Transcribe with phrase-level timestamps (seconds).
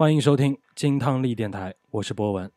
[0.00, 2.50] 欢迎收听金汤力电台，我是博文。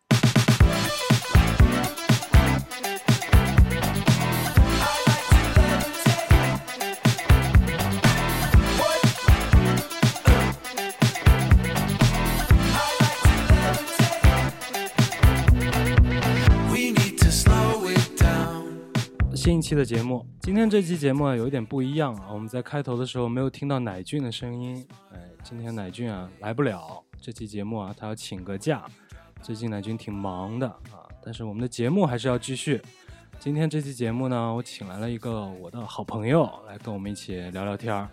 [19.36, 28.84] 新一期的节目，今天这期节目啊有一点不一样啊，我们在开头的时候没有听到乃俊的声音，哎，今天乃俊啊来不了，这期节目啊他要请个假，
[29.42, 32.82] 最近乃俊挺忙的啊，但是我们的节目还是要继续。
[33.40, 38.10] 今天这期节目呢，我请来了一个我的好朋友来跟我们一起聊聊天儿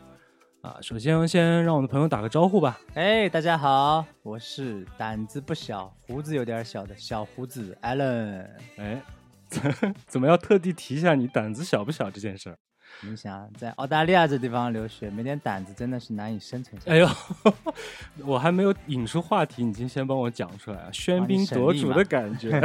[0.61, 0.79] 啊。
[0.81, 2.79] 首先先让我的朋友打个招呼吧。
[2.95, 8.49] 哎，大家好，我是胆子不小、胡子有点小的小胡子 Allen。
[8.77, 9.03] 哎。
[10.07, 12.57] 怎么要特地提一下你胆子小不小这件事儿？
[13.03, 16.91] 你想在澳大利亚这地方留学，没点胆子真的是难以生存下。
[16.91, 17.09] 哎呦，
[18.27, 20.91] 我还没有引出话题，你就先帮我讲出来啊！
[20.93, 22.61] 喧宾夺主的感觉。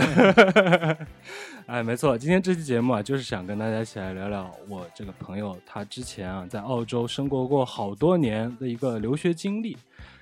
[1.68, 9.78] 哎，没错，今天这期节目啊，就是想跟大家一起来聊聊我这个朋友他之前啊在澳洲生活过好多年的一个留学经历，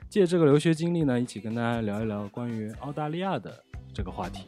[0.08, 3.62] 借这个留学经历呢，一起跟大家聊一聊关于澳大利亚的
[3.94, 4.44] 这个话题。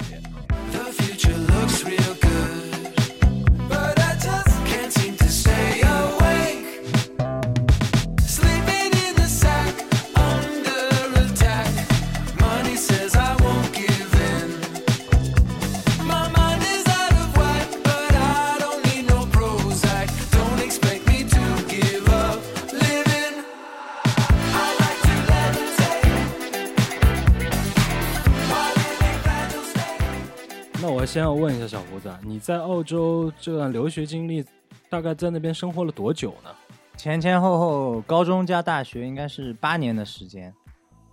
[31.05, 34.43] 先要问一下小胡子，你在澳洲这段留学经历，
[34.89, 36.49] 大概在那边生活了多久呢？
[36.97, 40.53] 前前后后，高中加大学应该是八年的时间。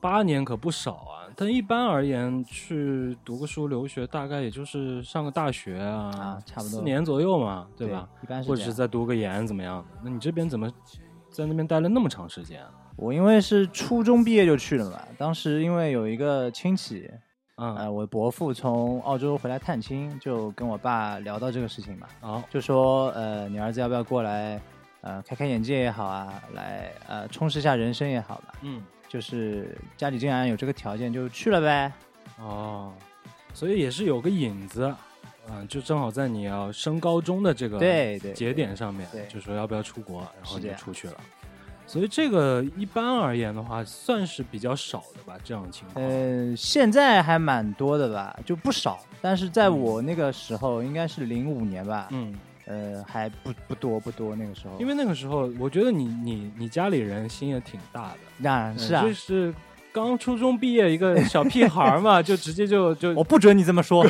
[0.00, 1.28] 八年可不少啊！
[1.36, 8.08] 但一般而言，去读个书留学，大概也就是上个大学啊，差不多四年左右嘛，对吧？
[8.22, 10.00] 一般是或者是再读个研怎么样的？
[10.02, 10.68] 那你这边怎么
[11.30, 12.60] 在那边待了那么长时间？
[12.96, 17.08] 我因为是初中毕业就去了嘛，当时因为有一个亲戚。
[17.56, 24.60] 呃，我伯父从澳洲回来探亲，就跟我爸聊到这个事情嘛，哦，就说，呃，你儿子要不要过来，
[25.02, 31.92] 呃，开开眼界也好啊，来，呃，充实一下人生也好吧，嗯，就是家里竟然有这个条件，就去了呗，
[32.40, 32.92] 哦，
[33.52, 34.92] 所以也是有个引子，
[35.50, 41.14] 嗯，就正好在你要升高中的这个对对节点上面，对，就说要不要出国，然后就出去了。
[41.92, 46.02] 所以这个一般而言的话，算是比较少的吧，这样的情况。
[46.02, 48.98] 呃，现在还蛮多的吧，就不少。
[49.20, 54.80] 但是在我那个时候，应该是零五年吧，嗯，呃，还不不多不多那个时候。
[54.80, 59.54] 因为那个时候，我觉得你你你家里人心也挺大的，那是啊，就是。
[59.92, 64.04] 刚初中毕业一个小屁孩嘛， 就直接就就我不准你这么说，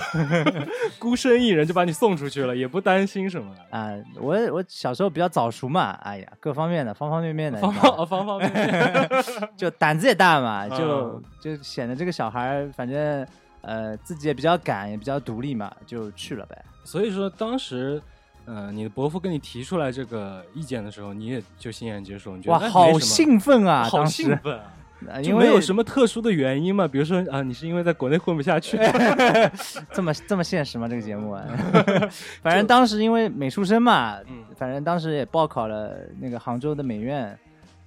[0.98, 3.91] 孤身一人就把你送出去了，也不担心什么啊。
[4.21, 9.10] 我我小时候比较早熟嘛，哎呀，各方面的方方面面的，方方方方面面，
[9.56, 13.26] 就胆子也大嘛，就就显得这个小孩反正
[13.62, 16.65] 呃自己也比较敢，也比较独立嘛，就去了呗。
[16.84, 18.00] 所以说当时，
[18.44, 24.60] 呃，你的伯父跟你提出来这个意见的时候，你也就欣然接受，你觉得哇，好兴奋啊，好兴奋。
[25.23, 26.87] 就没有什么特殊的原因嘛？
[26.87, 28.79] 比如说啊，你是因为在国内混不下去，
[29.93, 30.89] 这么这么现实吗？
[30.89, 31.37] 这个节目，
[32.43, 34.17] 反正当时因为美术生嘛，
[34.57, 37.39] 反正当时也报考了那个杭州的美院，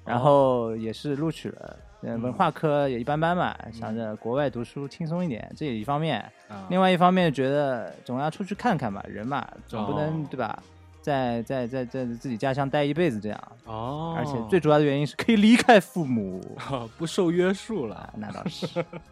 [0.05, 1.77] 然后也是录取了。
[2.21, 6.23] 文化科也一般般嘛，想着国外读书轻松一点，这也一方面。
[6.69, 10.61] 另外一方面觉得总要出去看看嘛，人嘛总不能对吧？
[11.05, 16.41] 在在在在自己家乡待一辈子这样哦，而且最主要的原因是可以离开父母，
[16.97, 18.11] 不受约束了。
[18.17, 18.67] 那倒是。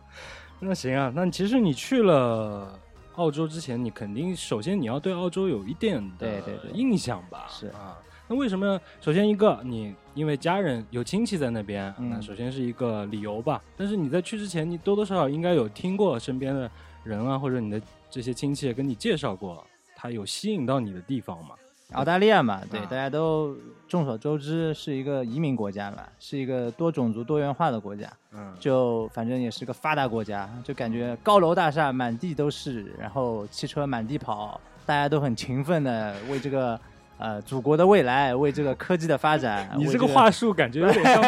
[0.60, 2.80] 那行啊，那其实你去了
[3.14, 6.42] 澳洲之前，你肯定首先你要对澳洲有一点的
[6.74, 7.46] 印象吧？
[7.48, 7.96] 是啊。
[8.28, 8.82] 那为什么？
[9.00, 13.62] 首先一个，你因为家人有亲戚在那边，那首先是一个理由吧。
[13.78, 16.72] 但是你在去之前，你多多少少应该有听过身边的
[17.04, 17.80] 人啊，或者你的
[18.10, 19.64] 这些亲戚跟你介绍过，
[19.96, 21.54] 他有吸引到你的地方吗？
[21.94, 23.56] 澳大利亚嘛，对，大家都
[23.88, 28.12] 众所周知是一个移民国家嘛，是一个多种族多元化的国家。
[28.32, 36.80] 嗯，就反正也是个发达国家，就感觉高楼大厦满地都是，然后汽车满地跑，大家都很勤奋的为这个
[37.20, 39.70] 呃祖国的未来，为这个科技的发展。
[39.78, 41.22] 你这个话术感觉有点像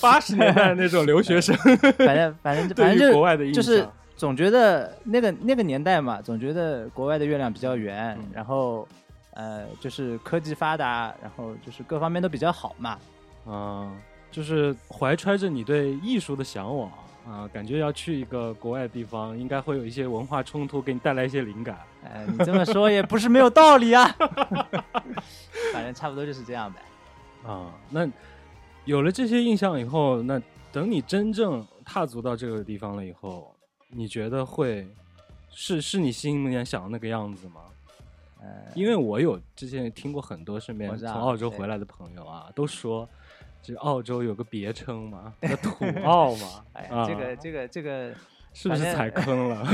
[0.00, 1.54] 八 十年代那种留学生。
[1.98, 8.88] 反正反正反正就国外的就是总觉得那个那个年代嘛，总觉得国外的月亮比较圆，然后。
[9.34, 12.98] 呃，就是科技发达，然后就是各方面都比较好嘛。
[13.46, 13.96] 嗯，
[14.30, 16.90] 就是怀揣着你对艺术的向往，
[17.28, 21.78] 啊，感觉要去一个国外的地方，应该会有一些文化冲突，给你带来一些灵感。
[22.04, 24.06] 哎，你这么说也不是没有道理啊。
[25.72, 26.80] 反正差不多就是这样呗。
[27.46, 28.08] 啊，那
[28.84, 30.40] 有了这些印象以后，那
[30.72, 33.54] 等你真正踏足到这个地方了以后，
[33.90, 34.86] 你觉得会
[35.50, 37.60] 是是你心里面想的那个样子吗？
[38.44, 43.08] 呃，因为我有之前听过很多身边从澳洲回来的朋友啊，都说，
[43.62, 46.64] 这澳洲有个别称嘛， 叫土澳嘛。
[46.74, 48.14] 哎呀，啊这个这个这个
[48.52, 49.66] 是不是踩坑了？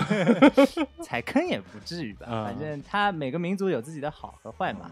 [1.02, 4.90] 踩坑也不至于吧，啊反正它每个民族有自己的好和坏嘛。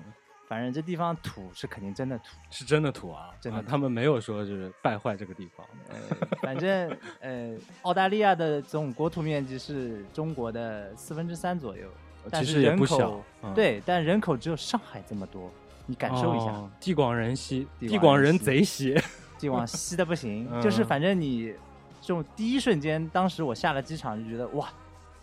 [0.48, 5.66] 反正这地方土是肯定真的土，是真的土啊，真的他们没有说就是败坏这个地方。
[5.90, 5.96] 呃，
[6.40, 6.90] 反正
[7.20, 11.86] 呃，澳大利亚的总国土面积是中国的四分之三左右，
[12.30, 15.50] 但是其实也人口不小，嗯，对，但人口只有上海这么多，
[15.86, 18.96] 你感受一下，哦地广人稀，地地广人贼稀。
[19.38, 21.54] 地广稀的不行， 嗯就是反正你
[22.00, 24.68] 这种第一瞬间，当时我下了机场就觉得哇，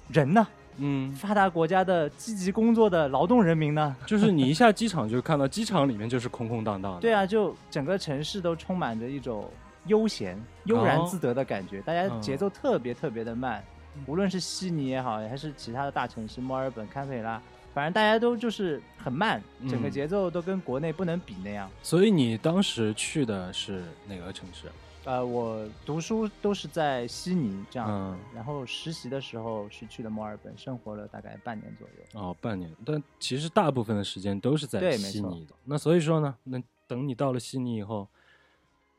[0.08, 0.48] 人呢？
[0.78, 3.96] 嗯，发达国家的积极工作的劳动人民呢？
[4.06, 7.00] 就是你一下机场就看到机场里面就是空空荡荡的。
[7.00, 9.50] 对啊，就整个城市都充满着一种
[9.88, 13.64] 悠闲、悠然自得的感觉，大家嗯节奏特别特别的慢，
[14.08, 17.42] 无论是悉尼也好，还是其他的大城市，墨尔本、堪培拉，
[17.74, 21.70] 反正大家都就是很慢，整个嗯节奏都跟国内不能比那样。
[21.82, 24.68] 所以你当时去的是哪个城市？
[25.06, 32.20] 呃，我读书都是在悉尼这样，嗯然后实习的时候是去了墨尔本，生活了大概半年左右。
[32.20, 35.54] 哦，半年，但其实大部分的时间都是在悉尼的。
[35.64, 38.08] 那所以说呢，那等你到了悉尼以后，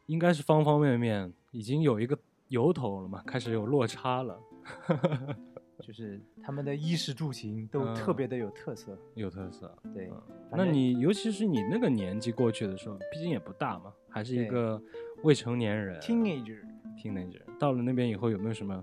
[0.06, 2.16] 应该是方方面面已经有一个
[2.49, 4.38] 由头了嘛，开始有落差了，
[5.80, 8.98] 就是他们的衣食住行都嗯特别的有特色。
[9.14, 9.70] 有特色。
[9.94, 14.80] 对，嗯那你尤其是你那个年纪过去的时候，毕竟也不大嘛，还是一个
[15.22, 17.40] 未成年人 teenager，teenager。
[17.58, 18.80] 到了那边以后，有没有什么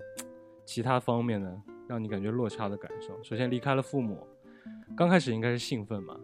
[0.66, 3.22] 其他方面的让你感觉落差的感受？
[3.24, 4.26] 首先离开了父母，
[4.96, 6.16] 刚开始应该是兴奋嘛，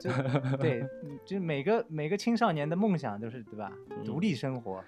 [0.00, 0.10] 就
[0.58, 3.72] 对， 嗯就每个每个青少年的梦想都是对吧？
[3.90, 4.82] 嗯独立生活。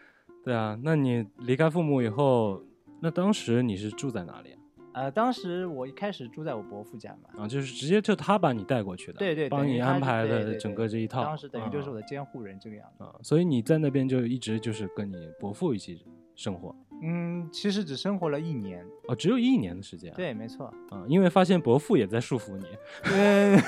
[0.45, 2.63] 对啊，那你离开父母以后，
[3.05, 4.59] 那当时你是住在哪里啊？
[4.95, 11.23] 呃，当时我一开始住在我伯父家嘛，啊，就是直接就他把你带过去的，对对，帮你安排的整个这一套。
[11.23, 13.05] 当时等于就是我的的监护人这个样子。
[13.05, 16.03] 啊，所以你在那边就一直就是跟你伯父一起
[16.35, 16.75] 生活。
[17.03, 18.83] 嗯，其实只生活了一年。
[19.07, 20.17] 哦，只有一年的时间啊。
[20.17, 20.73] 对，没错。
[20.89, 22.67] 啊，因为发现伯父也在束缚你。
[23.13, 23.61] 嗯，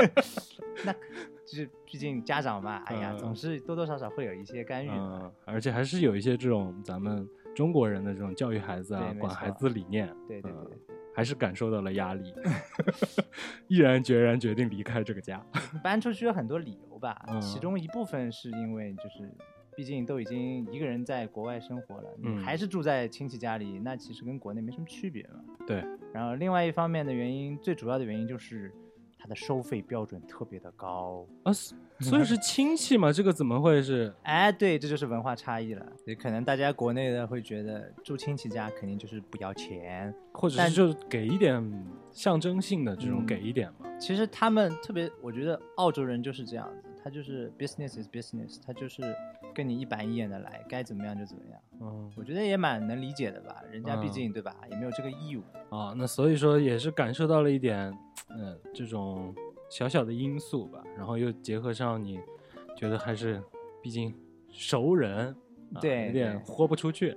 [0.86, 0.92] 那
[1.44, 4.94] 就是毕竟家长嘛，哎呀，嗯总是多多少少会有一些干预的。
[4.96, 10.78] 嗯，而且还是有一些这种咱们中国人的这种教育孩子啊管孩子理念，嗯对对对对，
[11.14, 12.34] 还是感受到了压力，
[13.68, 15.44] 毅然决然决定离开这个家。
[15.82, 19.30] 搬出去有很多理由吧，嗯其中一部分是因为就是。
[19.74, 22.10] 毕竟都已经一个人在国外生活了，
[22.44, 25.42] 还是住在亲戚家里，那其实跟国内没什么区别嘛。
[25.66, 25.82] 对，
[26.12, 28.70] 然后另外一方面的原因，最主要的原因就是
[29.22, 31.24] 它的收费标准特别的高。
[31.44, 34.12] 啊，所 所以是亲戚嘛，这个怎么会是？
[34.24, 35.86] 哎，对，这就是文化差异了。
[36.04, 41.62] 也可能大家国内的会觉得住亲戚家肯定就是不要钱，或者是就给一点
[42.10, 43.86] 象征性的这种嗯给一点嘛？
[44.00, 49.02] 其实他们特别，我觉得澳洲人就是这样子，他就是 business is business，他就是
[49.54, 51.60] 跟你一板一眼的来，该怎么样就怎么样。
[51.80, 55.42] 嗯我觉得也蛮能理解的吧，人家毕嗯竟、对吧，也没有这个义务。
[55.70, 57.92] 啊，那所以说也是感受到了一点，
[58.30, 59.34] 嗯，这种
[59.70, 62.20] 小小的因素吧，然后又结合上你
[62.76, 63.42] 觉得还是，
[63.82, 64.14] 毕竟
[64.50, 65.34] 熟人，
[65.74, 67.16] 啊对有点豁不出去，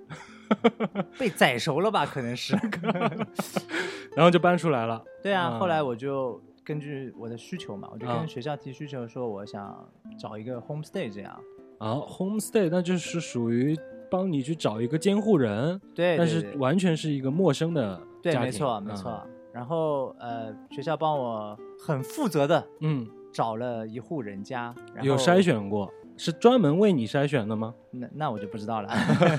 [1.19, 2.05] 被宰熟了吧？
[2.05, 2.57] 可能是。
[4.15, 5.03] 然后就搬出来了。
[5.21, 9.87] 对啊，后来嗯我就根据我的需求嘛，我就啊跟学校提需求说，我想
[10.19, 11.39] 找一个 homestay 这样。
[11.77, 13.77] 啊，homestay 那就是属于
[14.09, 19.21] 帮你去找一个监护人，对，但是对对完全是一个陌生的对，家庭没错，没错。
[19.53, 27.73] 然后呃，学校帮我很负责的嗯，找了一户人家，然有筛选过，是专门为你筛选的吗？
[27.91, 28.89] 那那我就不知道了。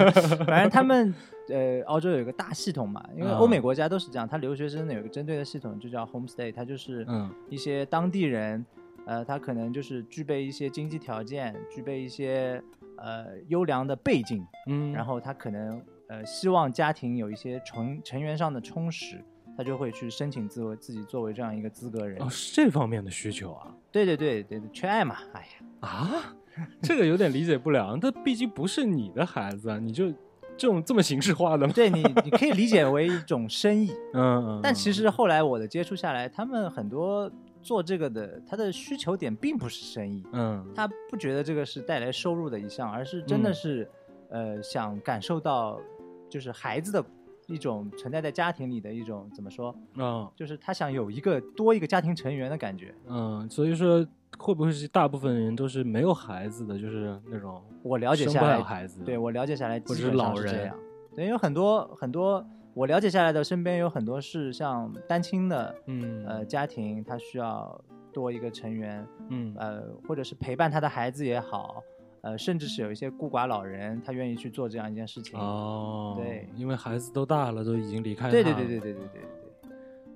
[0.46, 1.14] 反正他们
[1.48, 8.64] 呃，澳洲有一个大系统嘛，因为啊欧美国家都是这样，他留学生有一个针对的系统，就叫 homestay，它就是嗯一些当地人，
[9.06, 12.62] 呃，他可能就是具备一些经济条件，具备一些
[12.98, 19.22] 呃优良的背景，嗯，然后他可能呃希望家庭有一些成成员上的充实。
[19.58, 22.20] 他就会去申请自为自己作为这样一个资格人。
[22.20, 25.40] 哦，是这方面的需求啊对对对对对，缺爱嘛，哎
[25.80, 26.36] 呀，啊，
[26.82, 27.96] 这个有点理解不了。
[27.96, 30.12] 这毕竟不是你的孩子啊，你就
[30.56, 31.72] 这种这么形式化的吗？
[31.74, 34.60] 对你你可以理解为一种生意， 嗯嗯。
[34.62, 37.30] 但其实后来我的接触下来，他们很多
[37.62, 43.90] 做这个的，他的需求点并不是生意，嗯，他不觉得这个是带来收入的一项，而是真的嗯是，
[44.30, 45.80] 呃，想感受到
[46.28, 47.04] 就是孩子的
[47.46, 49.74] 一种存在在家庭里的一种怎么说？
[49.96, 52.94] 嗯就是他想有一个多一个家庭成员的感觉。
[53.08, 54.06] 嗯，所以说
[54.38, 60.74] 会不会是大部分人都是没有孩子的，就是那种我了解下来孩子，对，我了解下来，或者基本上是老人。
[61.14, 67.80] 对，有很多很多，我了解下来的身边有很多是像单亲的嗯呃家庭，他需要
[68.12, 71.82] 多一个成员，嗯呃，或者是陪伴他的孩子也好，
[72.26, 75.38] 呃，甚至是有一些孤寡老人，他愿意去做这样一件事情。
[75.38, 79.22] 哦，对因为孩子都大了，都已经离开了对对对对对对对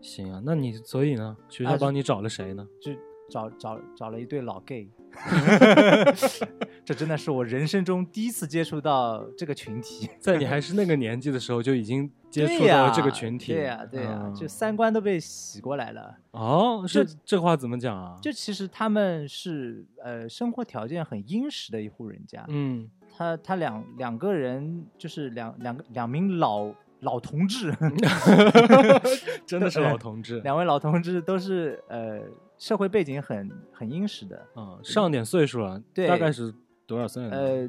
[0.00, 2.66] 行啊，那你所以呢，学校啊帮你找了谁呢？
[2.82, 4.88] 对，就找找找了一对老 gay，
[6.84, 10.10] 这真的是我人生中第一次接触到这个群体。
[10.20, 16.16] 在你还是那个 年纪的时候就已经接触到了这个群体，对呀、对呀、嗯就三观都被洗过来了。
[16.32, 18.16] 哦，就这这话怎么讲啊？
[18.20, 27.74] 就其实他们是呃生活条件很殷实的一户人家，嗯，他他两两个人就是两两个两名老老同志，
[29.46, 32.20] 真的是老同志，两位老同志都是呃
[32.60, 36.54] 社会背景很很殷实的，嗯，上点岁数了，对大概是
[36.86, 37.30] 多少岁呢？
[37.30, 37.68] 呃，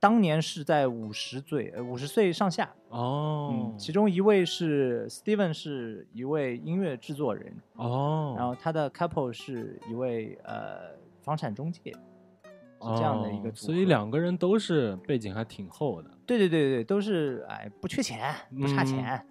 [0.00, 19.24] 当年是在五十岁呃五十岁上下，哦嗯，，其中一位是 Steven 是一位音乐制作人，哦，然后他的 couple 是一位呃房产中介，是这样的一个哦组合所以两个人都是背景还挺厚的，对对对对，都是哎不缺钱不差钱，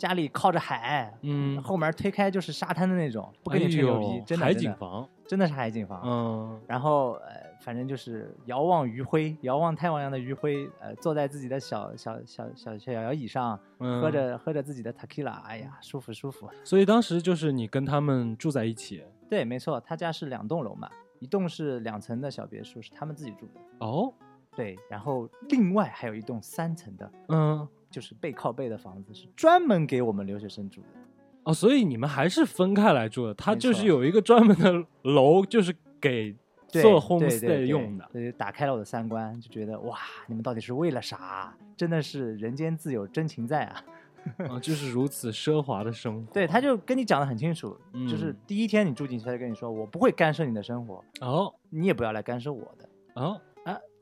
[0.00, 6.00] 家里靠着海，嗯，后门推开就是沙滩的那种，不跟你吹牛逼，哎真的真的景房，真的是海景房。
[6.02, 14.00] 嗯，然后呃，反正就是遥望余晖，遥望太阳阳的余晖，呃，坐在自己的小小小小小摇椅上，嗯。
[14.00, 16.48] 喝着喝着自己的 tequila，哎呀，舒服舒服。
[16.64, 20.88] 所以当时就是你跟他们住在一起，对，没错，他家是两栋楼嘛，
[21.18, 23.60] 一栋是两层的小别墅，是他们自己住的。
[23.80, 24.10] 哦，
[24.56, 31.00] 对，然后另外还有一栋三层的，嗯，就是背靠背的房子，是专门给我们留学生住的。
[31.42, 36.34] 哦，所以你们还是分开来住的，他就是有一个专门的楼，就是给
[36.68, 38.08] 做 homestay 用的。
[38.12, 41.56] 对，打开了我的三观，就觉得哇，你们到底是为了啥？
[41.76, 43.84] 真的是人间自有真情在啊！
[44.50, 46.30] 啊，就是如此奢华的生活。
[46.30, 47.74] 对，他就跟你讲的很清楚，
[48.06, 53.40] 就是嗯第一天你住进去，他就跟你说，我不会干涉你的生活，哦你也不要来干涉我的哦，啊。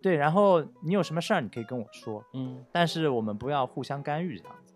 [0.01, 4.75] 对，然后你有什么事儿你可以跟我说，嗯但是我们不要互相干预这样子。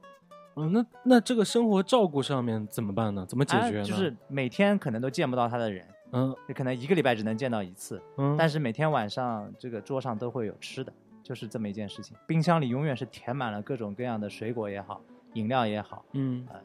[0.56, 3.24] 嗯，那那这个生活照顾上面怎么办呢？
[3.26, 3.80] 怎么解决呢？
[3.80, 12.16] 啊就是每天可能都见不到他的人，嗯就可能一个礼拜只能见到一次，嗯，但是每天晚上这个桌上都会有吃的，就是这么一件事情。
[12.26, 15.00] 冰箱里永远是填满了各种各样的水果也好，
[15.34, 16.60] 饮料也好，嗯，呃，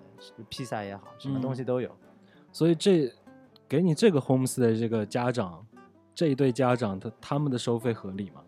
[0.50, 1.90] 披萨也好，什么嗯东西都有。
[2.52, 3.10] 所以这
[3.70, 5.66] 给你这个 homestay 的这个家长，
[6.14, 8.42] 这一对家长他他们的收费合理吗？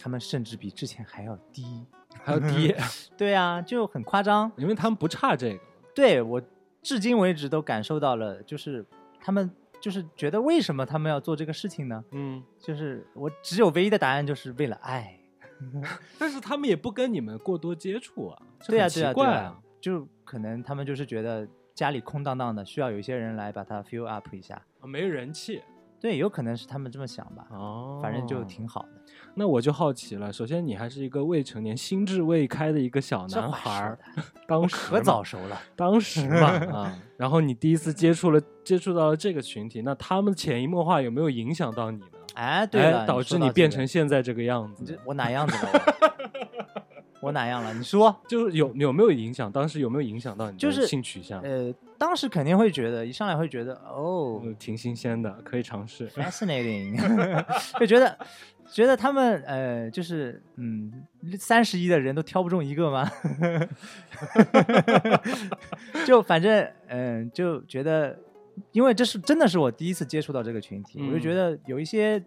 [0.00, 1.86] 他们甚至比之前还要低。
[2.22, 2.74] 还要低，
[3.16, 4.50] 对啊，就很夸张。
[4.56, 5.60] 因为他们不差这个。
[5.94, 6.42] 对我
[6.82, 8.84] 至今为止都感受到了，就是
[9.20, 9.48] 他们
[9.80, 12.04] 就是觉得为什么他们要做这个事情呢？
[12.10, 15.16] 嗯，就是我只有唯一的答案，就是为了爱。
[16.18, 24.60] 但是他们也不跟你们过多接触啊，这对啊，很奇对啊，对怪啊，就可能他们就是觉得家里空荡荡的，需要有一些人来把它 fill up 一下。
[24.80, 25.62] 啊没人气
[26.00, 27.98] 对，有可能是他们这么想吧，哦。
[28.02, 28.88] 反正就挺好的。
[29.34, 33.96] 那我就好奇了，首先你还是一个未成年、心智未开的一个小男孩
[34.48, 35.60] 当时可早熟了。
[35.76, 42.06] 当时嘛 啊，然后你第一次接触了接触到了这个群体，那他们潜移默化有没有影响到你呢？
[42.34, 45.72] 哎，对了，哎导致你变成现在这个样子我哪样子了
[47.20, 47.26] 我？
[47.28, 47.74] 我哪样了？
[47.74, 48.14] 你说。
[48.26, 49.50] 就是有有没有影响？
[49.52, 51.40] 当时有没有影响到你的就是性取向？
[51.42, 56.08] 呃，当时肯定会觉得，一上来会觉得哦嗯挺新鲜的，可以尝试。
[56.08, 56.96] ，fascinating，
[57.78, 58.18] 就觉得
[58.66, 61.04] 觉得他们呃，就是嗯，
[61.38, 63.06] 三十亿的人都挑不中一个吗？
[66.06, 68.18] 就反正嗯、就觉得，
[68.72, 72.24] 因为这是真的是我第一次接触到这个群体，我就觉嗯得有一些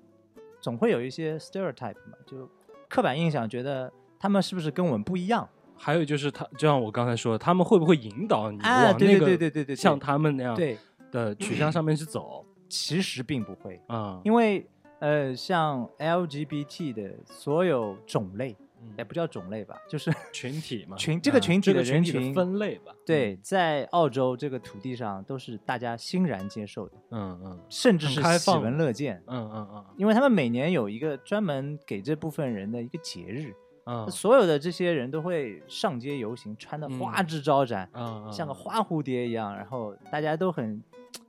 [0.62, 2.48] 总会有一些 stereotype 嘛，就
[2.88, 5.50] 刻板印象，觉得他们是不是跟我们不一样？
[5.76, 10.78] 还有就是他，就像我刚才说的，他们会不会引导你啊对对往那个对对对对对像他们那样对，
[11.12, 14.20] 的取向上面去走 其实并不会，啊？
[14.24, 14.66] 因为
[15.00, 22.94] 呃，像 LGBT 的所有种类，嗯也不叫种类吧，就是群体嘛， 群这个群体的个群体分类吧。
[23.06, 33.54] 对，在澳洲这个土地上都是大家欣然接受的，嗯嗯甚至是喜闻乐见，嗯嗯嗯因为他们每年有一个专门给这部分人的一个节日，
[33.86, 40.82] 嗯，所有的这些人都会上街游行，穿的嗯花枝招展，嗯，像个花蝴蝶一样，然后大家都很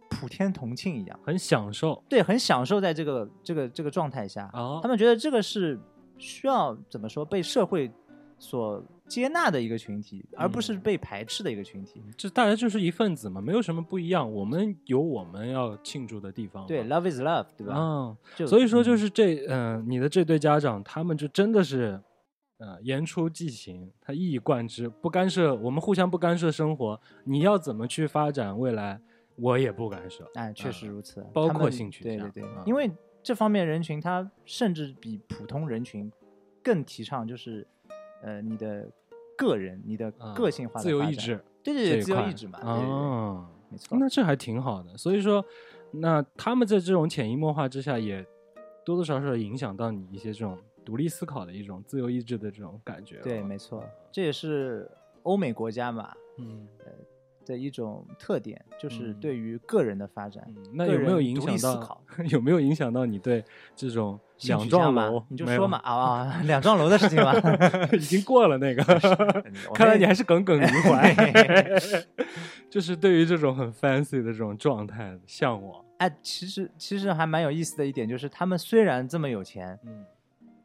[0.08, 5.78] 普天同庆一样，很享受对，很享受在这个这个这个状态下，哦他们觉得这个是
[6.18, 7.90] 需要怎么说被社会
[8.38, 12.02] 所接纳的一个群体，而不是被排斥的一个群体。
[12.16, 14.30] 这大家就是一份子嘛，没有什么不一样。
[14.30, 16.66] 我们有我们要庆祝的地方。
[16.66, 17.74] 对，love is love，对吧？
[17.76, 22.00] 嗯，所以说就是这，嗯，你的这对家长，他们就真的是，
[22.64, 26.98] 呃，言出即行，他一以贯之，不干涉，我们互相不干涉生活。
[27.24, 28.98] 你要怎么去发展未来，
[29.36, 30.26] 我也不干涉。
[30.34, 32.90] 哎，确实如此，包括兴趣，对对对，因为
[33.22, 36.10] 这方面人群，他甚至比普通人群
[36.62, 37.66] 更提倡，就是
[38.22, 38.90] 呃，你的。
[39.36, 44.96] 个人，你的个性化、自由意志，对对对，自由意志嘛，哦，没错，那这还挺好的。
[44.96, 45.44] 所以说，
[45.90, 48.24] 那他们在这种潜移默化之下，也
[48.84, 53.18] 多多少少影响到你一些这种独立思考的一种自由意志的这种感觉。
[53.22, 54.90] 对，没错，这也是
[55.22, 56.66] 欧美国家嘛，嗯。
[57.46, 62.00] 的一种特点就是对于个人的发展，那有没有影响到？
[62.30, 63.44] 有没有影响到你对
[63.76, 65.22] 这种两幢楼？
[65.28, 67.34] 你就说嘛啊，两幢楼的事情嘛，
[67.92, 68.82] 已经过了那个。
[69.76, 71.14] 看来你还是耿耿于怀，
[72.70, 75.84] 就是对于这种很 fancy 的这种状态向往。
[75.98, 80.02] 哎，其实其实还蛮有意思的一点就是，他们虽然这么有钱，嗯，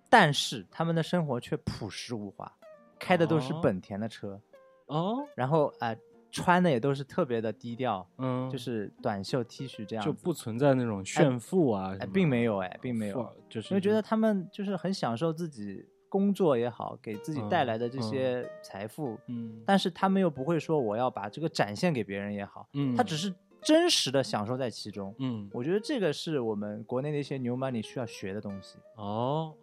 [0.09, 2.51] 但是他们的生活却朴实无华，
[2.99, 4.41] 开的都是本田的车
[4.87, 5.95] 哦，然后啊。
[6.31, 11.03] 穿的也都是特别的低调，嗯，就是短袖 T 恤这样，就不存在那种。
[11.03, 29.55] 炫富啊，哎，并没有，哎，并没有，就是因为觉得他们就是很享受自己工作也好，给自己带来的这些财富，嗯，但是他们又不会说我要把这个展现给别人也好，嗯，他只是真实的享受在其中，嗯，我觉得这个是我们国内的一些牛 money 需要学的东西，哦，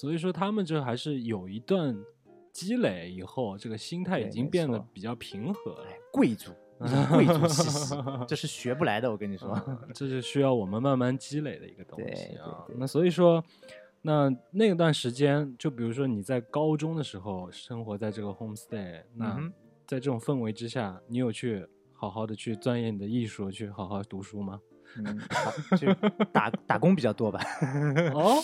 [0.00, 1.96] 所以说他们这还是有一段。
[2.54, 5.86] 积累以后，这个心态已经变得比较平和了。
[6.12, 6.52] 贵族，
[7.10, 7.96] 贵族气息，
[8.28, 9.10] 这是学不来的。
[9.10, 9.60] 我跟你说，
[9.92, 12.64] 这是需要我们慢慢积累的一个东西啊。
[12.78, 13.42] 那所以说，
[14.02, 19.36] 那那段时间，就比如说你在高中的时候生活在这个 homestay，那
[19.84, 24.60] 在这种氛围之下，你有去好好的去钻研你的艺术，去好好读书吗？
[24.98, 25.20] 嗯，
[25.76, 25.92] 就
[26.32, 27.40] 打 打工比较多吧。
[28.14, 28.36] 哦，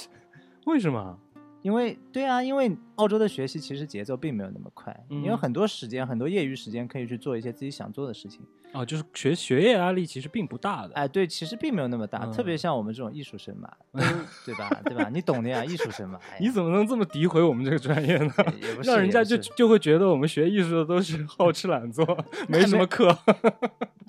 [0.67, 1.17] 为什么？
[1.63, 8.41] 因为对啊，因为澳洲的学习其实节奏并没有那么快，你有很多时间，很多业余时间可以去做一些自己想做的事情。
[8.73, 10.95] 哦，就是学学业压力其实并不大的。
[10.95, 13.69] 哎，对，其实并没有那么大，特别像我们这种艺术生嘛，
[14.47, 14.71] 对吧？
[14.85, 15.11] 对吧？
[15.13, 16.19] 你懂的呀，艺术生嘛。
[16.39, 18.33] 你怎么能这么诋毁我们这个专业呢？
[18.63, 22.07] 也不 是，让人家就就会觉得我们学艺术的都是好吃懒做，
[22.49, 23.15] 没什么课。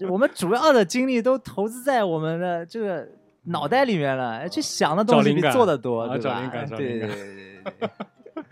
[0.10, 3.10] 我们主要的精力都投资在我们的这个。
[3.44, 6.52] 脑袋里面了，去想的东西比做的多，对吧？
[6.76, 7.90] 对对对对对，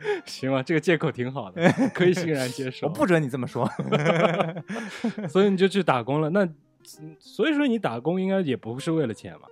[0.26, 1.62] 行吧，这个借口挺好的，
[1.94, 2.88] 可以欣然接受。
[2.88, 3.70] 我不准你这么说，
[5.30, 6.30] 所以你就去打工了。
[6.30, 6.48] 那
[7.20, 9.48] 所以说你打工应该也不是为了钱嘛，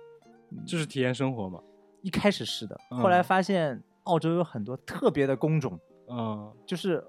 [0.66, 1.60] 就是体验生活嘛。
[2.02, 7.04] 一开始是的，后来发现澳洲有很多特别的工种，嗯，就是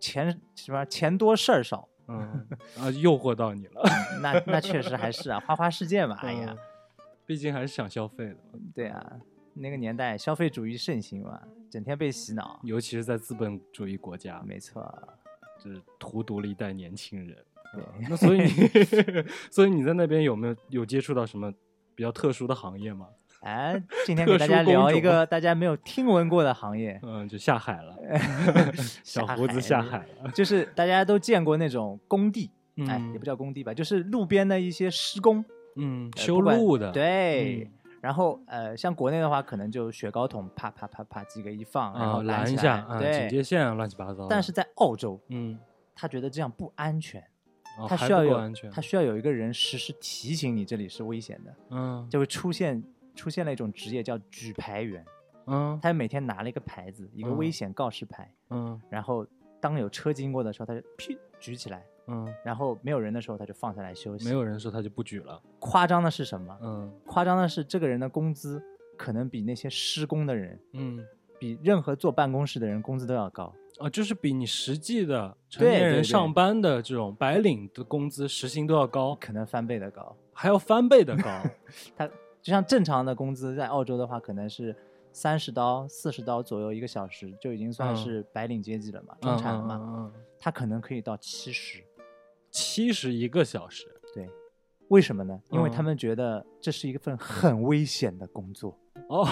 [0.00, 2.46] 钱什么钱多事儿少，嗯
[2.78, 3.82] 啊，诱惑到你了。
[4.20, 6.54] 那那确实还是啊，花花世界嘛，哎呀。
[7.26, 8.36] 毕竟还是想消费的，
[8.74, 9.20] 对啊，
[9.54, 14.82] 那个年代消费主义盛行嘛，整天被洗脑，尤其是在资本主义国家，没错，
[15.62, 17.36] 就是荼毒了一代年轻人。
[17.72, 18.46] 对，那所以，
[19.50, 21.52] 所以你在那边有没有有接触到什么
[21.94, 23.08] 比较特殊的行业吗？
[23.40, 27.96] 哎，今天给大家聊一个 大家没有听闻过的行业，嗯，就下海了，
[29.02, 32.50] 小胡子下海了，就是大家都见过那种工地，
[32.86, 35.44] 哎，也不叫工地吧，就是路边的一些施工。
[35.76, 44.26] 嗯，修路的对，然后呃，像国内的话，可能就雪糕桶啪啪啪啪几个一放，然后拦一下，对，警戒线乱七八糟。
[44.28, 45.58] 但是在澳洲，嗯，
[45.94, 47.22] 他觉得这样不安全，
[47.88, 52.82] 他需要有他需要有一个人实时提醒你这里是危险的，嗯，就会出现
[53.14, 55.04] 出现了一种职业叫举牌员，
[55.46, 59.26] 嗯，他每天拿了一个牌子，一个危险告示牌，嗯，然后
[59.60, 61.82] 当有车经过的时候，他就噼举起来。
[62.06, 64.24] 嗯，然后没有人的时候，他就放下来休息。
[64.26, 65.40] 没有人的时候，他就不举了。
[65.58, 66.56] 夸张的是什么？
[66.62, 68.62] 嗯，夸张的是这个人的工资
[68.96, 71.04] 可能比那些施工的人，嗯，
[71.38, 73.52] 比任何坐办公室的人工资都要高。
[73.78, 81.28] 啊，就是比你实际的成年人上班的这种白领的工资时薪都要高，可能翻倍的高，还要翻倍的高。
[81.96, 84.76] 他就像正常的工资，在澳洲的话，可能是
[85.10, 89.80] 三十刀、四十刀左右一个小时，就已经算是白领阶级了嘛，中产了嘛。
[89.82, 91.82] 嗯他可能可以到七十。
[92.54, 94.30] 七十一个小时，对，
[94.86, 95.36] 为什么呢？
[95.50, 99.26] 因为他们觉得这是一份很危险的工作哦，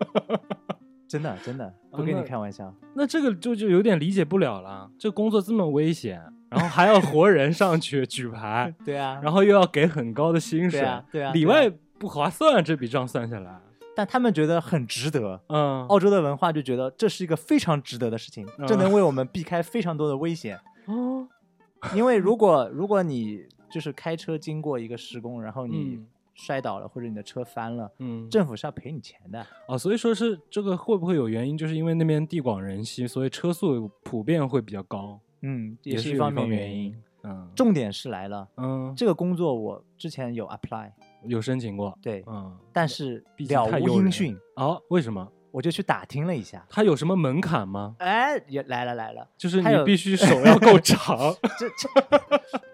[1.08, 2.72] 真的真的不跟你开玩笑。
[2.94, 13.58] 那这个就就有点理解不了了，这工作这么危险，然后还要活人上去 举牌，对啊，然后又要给很高的薪水，对啊，里外不划算，这笔账算下来。
[13.96, 15.40] 但他们觉得很值得。
[15.48, 20.56] 嗯，澳洲的文化就觉得这是一个非常值得的事情，这能为我们避开非常多的危险。
[20.84, 21.26] 哦，
[21.94, 26.00] 因为如果如果你就是开车经过一个施工，然后你
[26.34, 29.44] 摔倒了或者你的车翻了，嗯，政府是要赔你钱的。
[29.66, 31.56] 哦，所以说是这个会不会有原因？
[31.56, 35.20] 就是因为那边地广人稀，所以车速普遍会比较高。
[35.42, 36.96] 嗯，也是一方面原因。
[37.24, 40.90] 嗯，重点是来了，嗯，这个工作我之前有 apply，
[41.24, 44.38] 有申请过，对，嗯，但是了无音讯。
[44.54, 45.28] 哦，为什么？
[45.50, 47.96] 我就去打听了一下，它有什么门槛吗？
[47.98, 51.16] 哎，也来了来了，就是你必须手要够长，
[51.58, 51.88] 这这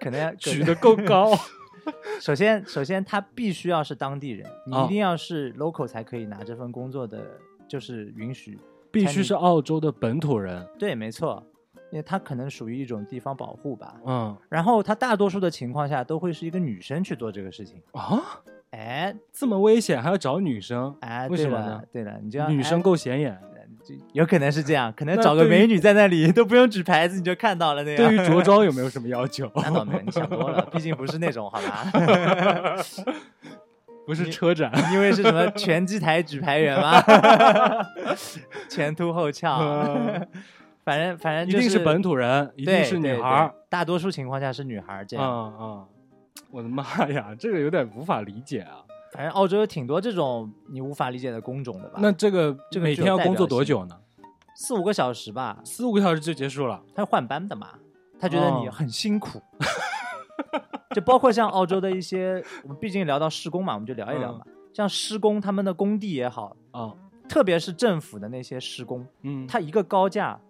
[0.00, 1.32] 可能要举得够高。
[2.20, 7.22] 首先，首先他必须要是当地人，你一定要是 local 才可以拿这份工作的，
[7.68, 8.58] 就是允许，
[8.90, 10.66] 必须是澳洲的本土人。
[10.78, 11.44] 对，没错。
[11.92, 17.80] 因为他可能属于一种地方保护吧，嗯，然后他大多数的情况下都会是一个女生去做这个事情。
[17.92, 18.20] 啊，
[18.74, 21.80] 哎，这么危险还要找女生，哎，为什么呢？
[21.92, 23.38] 对了，你这样女生够显眼，
[23.84, 27.96] 就有可能是这样，可能找个美女在那里 都不用举牌子你就看到了那样。
[27.96, 29.48] 对于着装 有没有什么要求？
[29.54, 31.86] 那倒没有，你想多了，毕竟不是那种好吧？
[34.06, 37.00] 不是车展，因为是什么拳击台举牌员吗？
[38.68, 39.58] 前凸后翘。
[40.84, 45.24] 反正反正一定是本土人，一定是女孩大多数情况下是女孩这样。
[45.26, 45.86] 嗯嗯，
[46.50, 48.84] 我的妈呀，这个有点无法理解啊。
[49.12, 51.98] 反正澳洲有挺多这种你无法理解的工种的吧？
[52.00, 53.96] 那这个这个每天要工作多久呢？
[54.56, 56.82] 四五个小时吧，四五个小时就结束了。
[56.94, 57.70] 他换班的嘛，
[58.18, 59.40] 他觉得你很辛苦。
[60.94, 64.44] 就包括像澳洲的一些，我们毕竟聊到施工嘛，我们就聊一聊嘛。
[64.72, 66.94] 像施工，他们的工地也好啊，
[67.28, 70.40] 特别是政府的那些施工，嗯，他一个高架。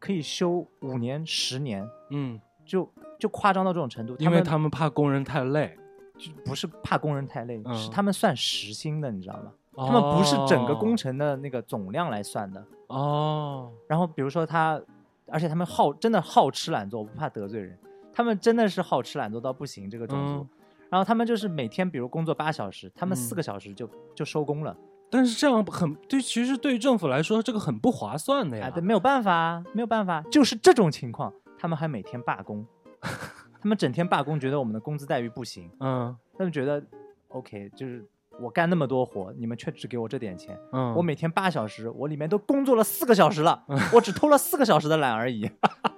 [0.00, 5.78] 可以修五年、十年，嗯，就就夸张到这种程度，因为他们怕工人太累，
[6.18, 9.52] 就不是怕工人太累，是他们算时薪的，你知道吗？
[9.76, 13.70] 他们不是整个工程的那个总量来算的哦。
[13.86, 14.82] 然后比如说他，
[15.28, 17.78] 而且他们好真的好吃懒做，我不怕得罪人，
[18.12, 20.44] 他们真的是好吃懒做到不行这个种族。
[20.90, 24.76] 然后他们就是每天比如工作八小时，他们四个小时就就收工了。
[25.08, 28.68] 但是这样很对，其实对于政府来说，这个很不划算的呀。
[28.68, 32.66] 对，没有办法，没有办法，就是这种情况，他们还每天罢工，
[33.60, 35.70] 他们整天罢工，觉得我们的工资待遇不行。
[35.80, 36.82] 嗯，他们觉得
[37.28, 38.04] ，OK，就是
[38.40, 40.58] 我干那么多活，你们却只给我这点钱。
[40.72, 45.50] 嗯，我每天八小时，我里面都工作了四个小时了，我只偷了四个小时的懒而已。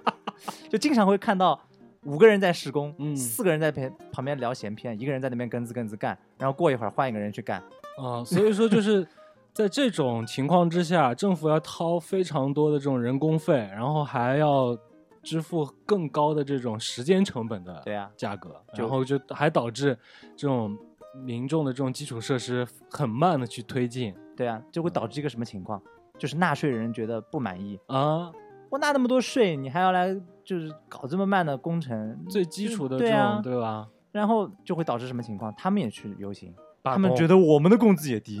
[0.69, 1.59] 就经常会看到
[2.03, 7.63] 五个人在施工，嗯，四个人在旁旁边聊闲篇，一个人在那边跟滋跟滋干，然后过一会儿换一个人去干。
[7.97, 9.07] 啊，所以说就是
[9.53, 14.77] 在这种情况之下，政府要掏非常多的这种人工费，然后还要
[15.25, 19.97] 支付更高的这种时间成本的对啊价格，然后就还导致
[20.37, 20.77] 这种
[21.25, 24.13] 民众的这种基础设施很慢的去推进。
[24.37, 25.81] 对啊，就会导致一个什么情况？
[26.19, 28.31] 就是纳税人觉得不满意啊，
[28.69, 33.87] 我纳那么多税，你还要来就是搞这么慢的工程，最基础的这种对吧？
[34.11, 35.53] 然后就会导致什么情况？
[35.57, 36.53] 他们也去游行。
[36.83, 38.39] 他们觉得我们的工资也低，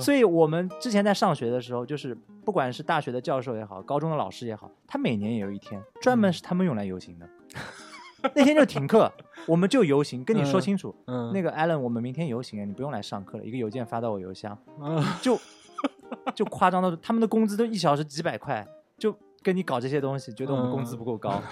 [0.00, 7.28] 所以我们之前在上学的时候，就是不管是大学的教授也好，高中的老师也好，他每年也有一天专门是他们用来游行的。
[8.34, 9.12] 那天就停课，
[9.46, 10.96] 我们就游行，跟你说清楚。
[11.08, 13.44] 嗯，那个 Allen，我们明天游行，你不用来上课了。
[13.44, 14.58] 一个邮件发到我邮箱，
[15.20, 15.38] 就
[16.34, 21.42] 就夸张到他们的工资都一小时几百块，就跟你搞这些东西，觉得我们工资不够高。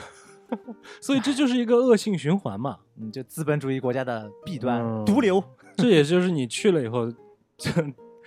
[1.02, 5.44] 所以这就是一个恶性循环嘛，嗯，就资本主义国家的弊端，毒瘤。
[5.76, 7.12] 这也就是你去了以后，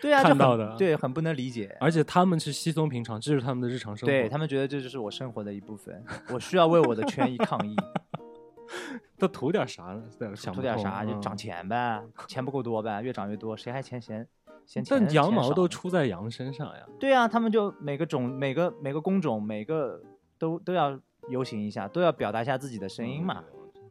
[0.01, 1.75] 对啊，看到的，对，很不能理解。
[1.79, 4.11] 而且他们是稀松平常，这是他们的日常生活。
[4.11, 7.75] 对他们觉得这就是我生活的一部分，我需要为我的权益抗议。
[9.17, 10.03] 都图点啥呢？
[10.35, 14.25] 想图点啥就涨钱呗，钱不够多呗，越涨越多，谁还嫌嫌
[14.65, 14.97] 嫌钱？
[15.03, 16.85] 但羊毛都出在羊身上呀。
[16.99, 19.99] 对啊，他们就每个种、每个每个工种、每个
[20.37, 20.97] 都都要
[21.29, 23.43] 游行一下，都要表达一下自己的声音嘛。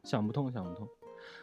[0.05, 0.89] 想不通，想不通。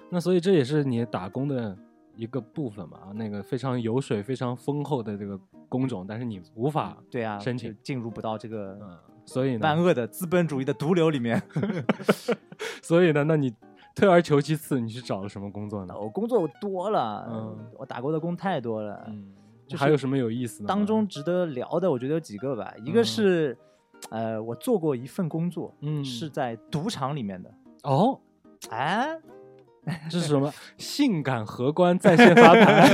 [0.10, 1.78] 那所以这也是你打工的。
[2.16, 11.42] 一个部分嘛，那个非常油水非常丰厚的这个工种，但是你无法对啊申请进入不到这个，嗯，所以万恶的资本主义的毒瘤里面。
[12.82, 13.54] 所以呢，那你
[13.96, 15.94] 退而求其次，你去找了什么工作呢？
[15.98, 19.34] 我工作多了，嗯，我打过的工太多了，嗯，
[19.76, 20.68] 还有什么有意思的？
[20.68, 22.74] 当中值得聊的，我觉得有几个吧。
[22.86, 23.58] 一个是，
[24.10, 27.54] 呃，我做过一份工作，嗯，是在赌场里面的。
[27.84, 28.20] 哦，
[28.70, 29.20] 哎。
[30.10, 30.52] 这 是什么？
[30.78, 32.90] 性感荷官在线发牌？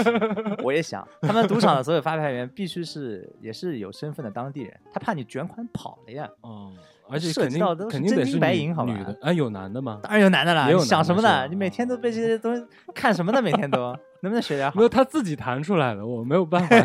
[0.62, 6.28] 我也想，他们赌场的所有发牌员必须是也是有身份的当地人，他怕你卷款跑了呀。
[6.42, 6.72] 哦，
[7.08, 10.00] 而且涉肯定及到都是肯定得是白银好吧女的，哎，有男的吗？
[10.02, 11.46] 当然有男的啦，想什么呢？
[11.48, 13.40] 你每天都被这些东西看什么呢？
[13.40, 13.78] 每天都
[14.20, 14.82] 能不能学点好没？
[14.82, 16.76] 有，他自己弹出来的，我没有办法。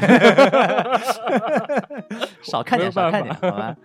[2.41, 3.75] 少看点，少看点，好吧？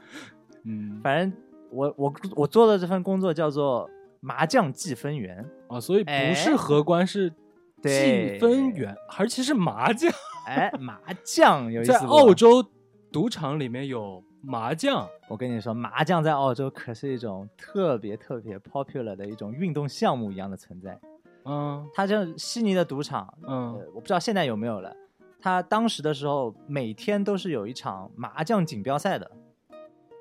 [0.64, 1.32] 嗯，反正
[1.70, 3.88] 我我我做的这份工作叫做
[4.26, 7.32] 麻将计分员，啊，所以不是哎荷官，是
[7.80, 10.10] 对计分员，而且是麻将。
[10.46, 12.64] 哎，麻将有 意思在澳洲
[13.12, 20.98] 赌场里面有麻将，我跟你说，麻将在澳洲可是一种特别特别 popular 的一种运动项目一样的存在。
[21.44, 24.92] 嗯它这悉尼的赌场，嗯呃，我不知道现在有没有了。
[25.38, 29.30] 它当时的时候，每天都是有一场麻将锦标赛的。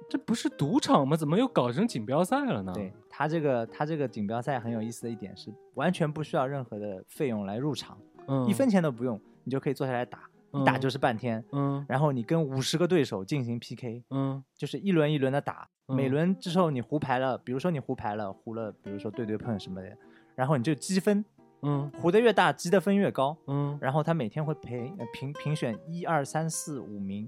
[0.07, 1.17] 这不是赌场吗？
[1.17, 2.71] 怎么又搞成锦标赛了呢？
[2.73, 11.43] 对，他这个他这个锦标赛很有意思的一点是，完全不需要任何的费用来入场，嗯，一分钱都不用，你就可以坐下来打，一打嗯就是半天。
[11.51, 19.97] 嗯然后你跟五十个对手进行 PK，嗯就是一轮一轮的打，每嗯轮之后你胡牌了，比如说你胡牌了，胡了，比如说对对碰什么的，
[20.35, 21.25] 然后你就积分，
[21.63, 23.35] 嗯胡的越大，积的分越高。
[23.47, 27.27] 嗯然后他每天会评呃评评选一二三四五名，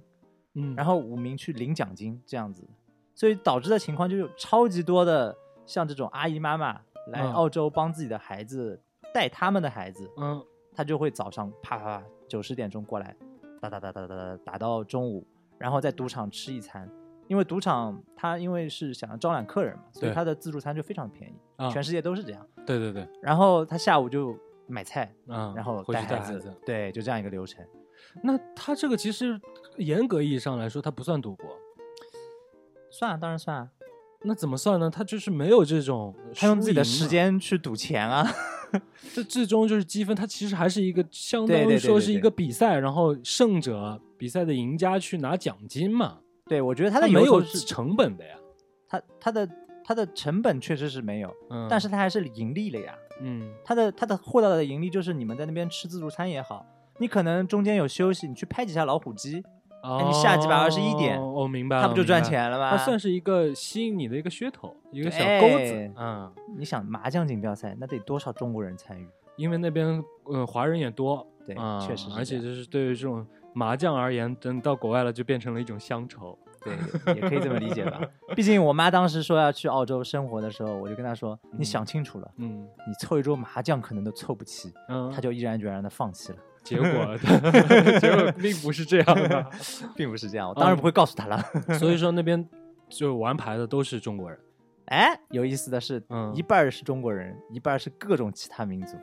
[0.58, 2.68] 嗯，然后五名去领奖金这样子，
[3.16, 8.82] 所以导致的情况就是有超级多的像这种阿姨妈妈来嗯澳洲帮自己的孩子
[9.14, 10.44] 带他们的孩子，嗯
[10.76, 13.16] 他就会早上啪啪啪九十点钟过来，
[13.62, 15.26] 打打打打打打打到中午，
[15.58, 16.90] 然后在赌场吃一餐。
[17.28, 22.48] 因为赌场他因为是想要招揽客人嘛，所以对它的自助餐就非常便宜，啊，全世界都是这样。
[22.66, 24.34] 对对对，然后他下午就
[24.66, 26.56] 买菜，嗯，然后带孩子。
[26.66, 27.66] 对，就这样一个流程。
[28.24, 29.38] 那他这个其实
[29.78, 31.46] 严格意义上来说，它不算赌博，
[32.90, 33.70] 算啊，当然算啊，
[34.24, 34.90] 那怎么算呢？
[34.90, 38.26] 他就是没有这种他用自己的时间去赌钱啊。
[39.14, 48.36] 这最终就是积分，它其实还是一个相当于说是一个比赛，然后胜者比赛的赢家去拿奖金嘛，对，我觉得他的没有是成本的呀。
[48.90, 49.50] 他他的
[49.86, 52.94] 他的成本确实是没有，嗯，但是他还是盈利了呀。
[53.22, 56.66] 嗯他的他的获得的盈利就是你们在那边吃自助餐也好，
[57.00, 59.44] 你可能中间有休息，你去拍几下老虎机，哦，
[59.84, 62.24] 你下几百二十一点哦，我明白了，他不就赚？
[62.24, 62.72] 钱了吗？
[62.72, 65.92] 它算是一个吸引你的一个噱头，一个小钩子对。
[65.96, 69.08] 嗯，你想麻将锦标赛，那得多少中国人参与？
[69.38, 76.38] 因为那边呃华人也多，对，啊，确实而且就是对于这种麻将而言，等到国外了就变成了一种乡愁。
[76.60, 76.76] 对，
[77.16, 78.02] 也可以这么理解吧。
[78.36, 86.40] 毕竟我妈当时说要去澳洲生活的时候，我就跟她说：“你嗯想清楚了，嗯你凑一桌麻将可能都凑不齐。”嗯，她就毅然决然的放弃了。
[86.68, 87.18] 结果
[88.00, 89.46] 结果并不是这样的，
[89.96, 91.44] 并不是这样，我当然不会告诉他了。
[91.80, 92.48] 所以说那边
[92.90, 94.38] 就玩牌的都是中国人。
[94.86, 98.96] 哎，有意思的是，嗯一半是中国人，一半是各种其他民族，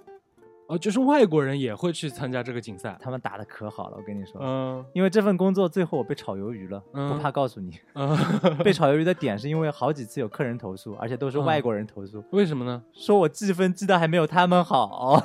[0.66, 2.96] 哦，就是外国人也会去参加这个竞赛。
[2.98, 4.40] 他们打的可好了，我跟你说。
[4.40, 7.78] 嗯因为这份工作最后我被炒鱿鱼了，嗯不怕告诉你。
[7.92, 8.16] 嗯，
[8.64, 12.82] 被炒鱿鱼的点是因为好几次有客人投诉，而且都是嗯外国人投诉，为什么呢？
[12.94, 15.22] 说我记分记得还没有他们好。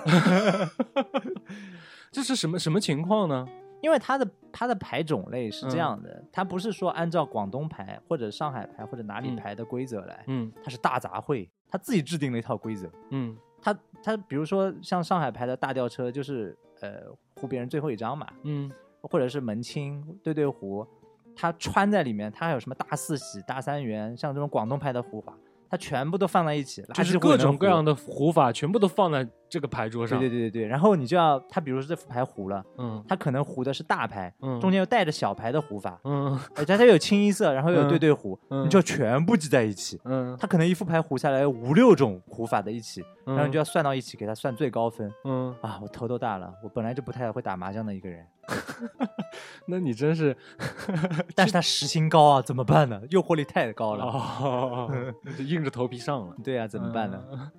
[2.11, 3.47] 这是什么什么情况呢？
[3.81, 12.91] 因为它的它的牌种类是这嗯样的，它不是说按照广东牌或者上海牌或者哪里嗯牌的规则来，嗯它是大杂烩，它自己制定了一套规则。
[13.11, 17.03] 嗯它它比如说像上海牌的大吊车，就是呃
[17.35, 18.69] 胡别人最后一张嘛，嗯
[19.01, 20.85] 或者是门清对对胡，
[21.33, 25.33] 它穿在里面，它还有什么大四喜、大三元，像这种广东牌的胡法，
[25.69, 27.93] 它全部都放在一起，就是各种各样的。
[27.93, 30.19] 的胡法全部都放在这个牌桌上。
[30.19, 39.99] 对对对对，然后你就要他，比如说这副牌胡了，嗯他可能胡的是大牌，嗯，中间又带着小牌的胡法，嗯而且它有清一色，然后又有嗯对对胡，嗯你就全部记在一起。
[40.05, 45.79] 嗯，他可能一副牌胡下来有五六种胡法的一起，然后你就要要算到一起，给他算最高分嗯，啊！
[45.81, 48.25] 我头都大了，我本来就不太会打麻将的一个人，
[49.67, 50.35] 那你真是
[51.35, 53.01] 但是他时薪高啊，怎么办呢？
[53.09, 54.05] 诱惑力太高了。
[54.05, 54.89] 哦，
[55.37, 56.35] 就硬着头皮上了。
[56.43, 57.21] 对啊，怎么办呢？
[57.31, 57.51] 嗯？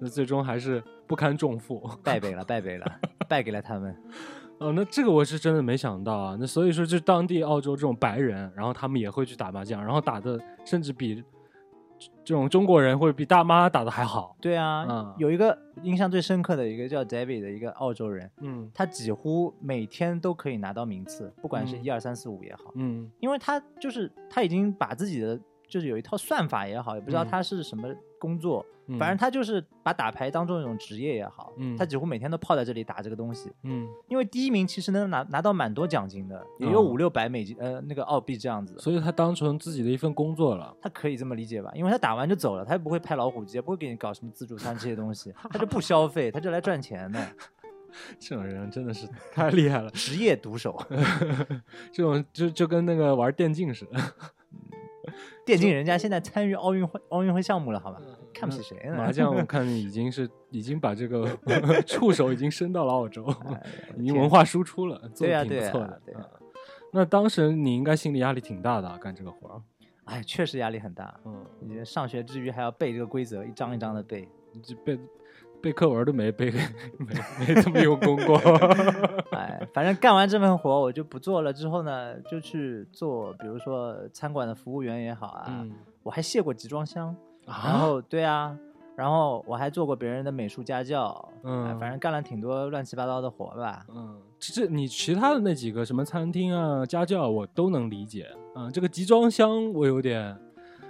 [0.00, 1.82] 那最终还是不堪重负。
[2.02, 3.96] 败北了，败北了，败给了他们。
[4.58, 6.36] 哦，那这个我是真的没想到啊。
[6.40, 11.22] 那所以说，就当地澳洲这种白人，然后他们也会去打麻将，然后打的甚至比
[12.24, 14.34] 这种中国人或者比大妈打的还好。
[14.40, 25.38] 对啊，嗯有一个印象最深刻的一个叫 David 的一个澳洲人，嗯他几乎每天都可以拿到名次，不管是嗯一二三四五也好，嗯因为他就是他已经把自己的
[25.68, 33.50] 就是有一套算法也好，也不知道嗯他是什么工作，嗯反正他就是把打牌当做一种职业也好，嗯他几乎每天都泡在这里打这个东西。
[33.62, 38.74] 嗯，因为第一名其实能拿拿到蛮多奖金的，也有哦五六百美金，呃，那个澳币这样子。
[38.78, 40.74] 所以他当成自己的一份工作了。
[40.80, 41.70] 他可以这么理解吧？
[41.74, 47.26] 因为他打完就走了，他也不会拍老虎机，也不会给你搞什么自助餐这些东西，他就不消费，他就来赚钱的，
[48.20, 50.80] 这种人真的是太厉害了，职业毒手。
[51.92, 54.00] 这种就就跟那个玩电竞似的。
[55.44, 58.00] 电竞人家现在参与奥运会奥运会项目了，好吧？
[58.34, 58.96] 看不起谁呢？
[58.96, 61.26] 麻将我看已经是已经把这个
[61.86, 63.62] 触手已经伸到了澳洲， 哎
[63.98, 66.00] 已经文化输出了，做对呀的挺不错的。
[66.04, 66.46] 对呀嗯
[66.92, 69.60] 那当时你应该心理压力挺大的啊，干这个活儿。
[70.04, 71.18] 哎，确实压力很大。
[71.26, 74.26] 嗯，你上学之余还要背这个规则，一张一张的背。
[74.52, 74.98] 你这背
[75.62, 76.50] 背课文都没背，
[76.98, 77.14] 没
[77.54, 78.36] 没这么用功过。
[79.32, 81.52] 哎，反正干完这份活我就不做了。
[81.52, 87.14] 之后呢，就去做，比如说餐馆的服务员也好啊，嗯我还卸过集装箱。
[87.46, 88.56] 然啊，后对啊，
[88.96, 93.84] 然后我还做过别人的美术家教，嗯哎反正干了挺多乱七八糟的活吧。
[93.94, 98.26] 嗯，这你其他的那几个什么餐厅啊、家教我都能理解。
[98.54, 100.36] 嗯，这个集装箱我有点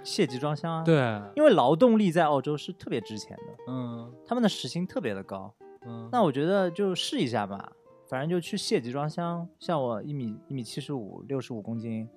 [0.07, 0.95] 卸集装箱啊，，对，
[1.35, 5.53] 因为劳动力在澳洲是特别值钱的，嗯他们的时薪特别的高。
[5.85, 7.73] 嗯，那我觉得就试一下吧，
[8.09, 9.45] 反正就去卸集装箱。
[9.59, 12.07] 像我一米一米七十五，六十五公斤，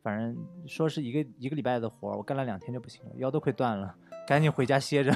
[0.00, 3.92] 反正说是一个一个礼拜的活儿，我干了两天就不行了，腰都快断了，
[4.28, 5.12] 赶紧回家歇着。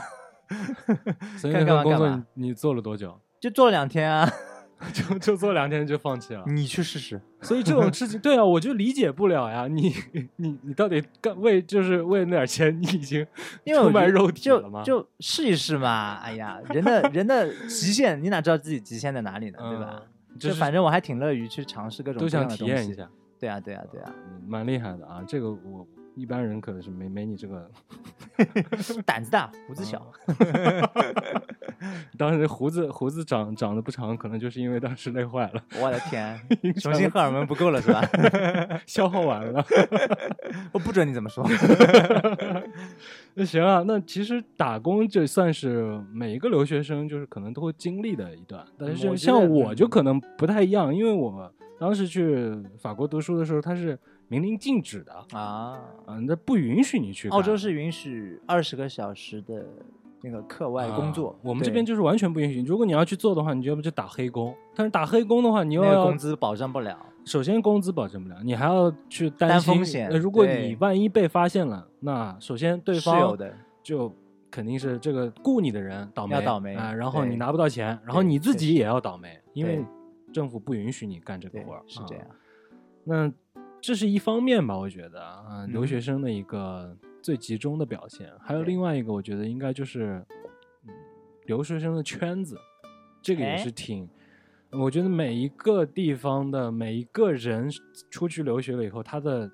[1.38, 3.16] 所以 干干嘛那份工作干嘛你你做了多久？
[3.40, 4.28] 就做了两天啊，
[4.92, 6.42] 就就做两天就放弃了。
[6.46, 7.20] 你去试试。
[7.42, 9.66] 所以这种事情， 对啊，我就理解不了呀。
[9.68, 9.94] 你
[10.36, 13.26] 你你到底干为就是为那点钱，你已经
[13.64, 14.82] 因为我觉得出卖肉体就了吗？
[14.84, 16.14] 就试一试嘛。
[16.22, 19.58] 哎呀，人的人的极限，你哪知道自己极限在哪里呢？
[19.70, 20.00] 对吧？
[20.02, 22.74] 嗯就反正我还挺乐于去尝试各种都想各样的东西。
[22.74, 23.08] 体验一下，
[23.38, 25.22] 对啊，对啊，对啊，嗯蛮厉害的啊。
[25.28, 27.70] 这个我一般人可能是没没你这个，
[29.04, 30.00] 胆子大，胡子小。
[32.16, 36.40] 当时胡子胡子长长得不长，可能就是因为当时累坏了，我的天，
[36.76, 38.00] 雄性荷尔蒙不够了是吧？
[38.86, 39.64] 消耗完了。
[40.72, 41.44] 我不准你怎么说。
[43.34, 57.28] 那行啊，那其实打工这算是每一个留学生就是可能都会经历的一段，但是像我就嗯可能不太一样，因为我当时去法国读书的时候，他是明令禁止的，啊，嗯，那不允许你去。
[57.28, 59.66] 澳洲是允许二十个小时的
[60.22, 61.30] 那个课外工作。
[61.30, 62.62] 啊，我们这边就是完全不允许。
[62.62, 66.98] 如果你要去做的话，你要不就打黑工，但是打黑工的话，你又要那个工资保障不了。
[67.24, 74.14] 首先工资保证不了，你还要去担风险呃如果你万一被发现了，那首先对方的，就
[74.50, 79.82] 肯定是这个雇你的人倒霉，要倒霉啊、然后你拿不到钱，然后你自己也要倒霉，因为
[80.34, 82.26] 政府不允许你干这个活儿，，啊是这样。
[83.04, 83.32] 那
[83.86, 88.32] 这是一方面吧，我觉得啊，留嗯学生的一个最集中的表现。
[88.40, 90.24] 还有另外一个，我觉得应该就是，
[90.86, 90.94] 嗯，
[91.44, 92.56] 留学生的圈子，
[93.20, 94.08] 这个也哎是挺。
[94.70, 97.68] 我觉得每一个地方的每一个人
[98.10, 99.50] 出去留学了以后，他的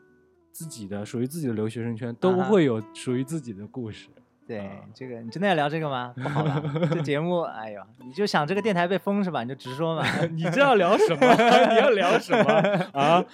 [0.52, 4.10] 自己的属于自己的留学生圈都会有属于自己的故事。
[4.50, 6.12] 对啊，这个你真的要聊这个吗？
[6.20, 6.60] 不好了，
[6.90, 9.44] 这节目，哎呦，你就想这个电台被封是吧？
[9.44, 10.04] 你就直说嘛。
[10.34, 11.26] 你这要聊什么？
[11.70, 12.52] 你要聊什么
[12.92, 13.24] 啊？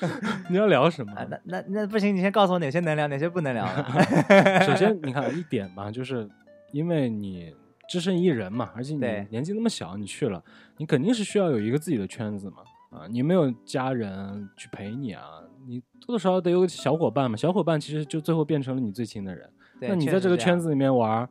[0.50, 1.12] 你要聊什么？
[1.16, 3.66] 啊，那那那不行，你先告诉我哪些能聊，哪些不能聊。
[4.60, 6.28] 首先，你看一点嘛，就是
[6.70, 7.54] 因为你
[7.88, 9.00] 只身一人嘛，而且你
[9.30, 10.44] 年纪那么小，你去了，
[10.76, 12.58] 你肯定是需要有一个自己的圈子嘛。
[12.90, 15.22] 啊，你没有家人去陪你啊，
[15.66, 17.36] 你多多少少得有个小伙伴嘛。
[17.36, 19.48] 小伙伴其实就最后变成了你最亲的人。
[19.78, 21.28] 对那你在这个圈子里面玩儿，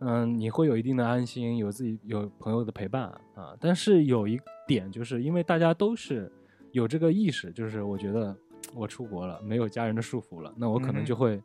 [0.00, 3.56] 嗯，你会有一定的安心，有自己有朋友的陪伴啊。
[3.60, 6.30] 但是有一点，就是因为大家都是
[6.72, 8.36] 有这个意识，就是我觉得
[8.74, 11.42] 我出国了，没有家人的束缚了，那我可能就会，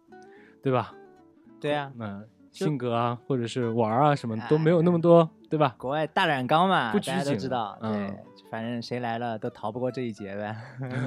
[0.61, 0.93] 对吧？
[1.59, 5.75] 对啊，那就性格啊，或者是玩啊，什么哎都没有那么多，对吧？
[5.77, 7.77] 国外大染缸嘛，不大家都知道。
[7.81, 8.17] 嗯对，
[8.49, 10.55] 反正谁来了都逃不过这一劫呗。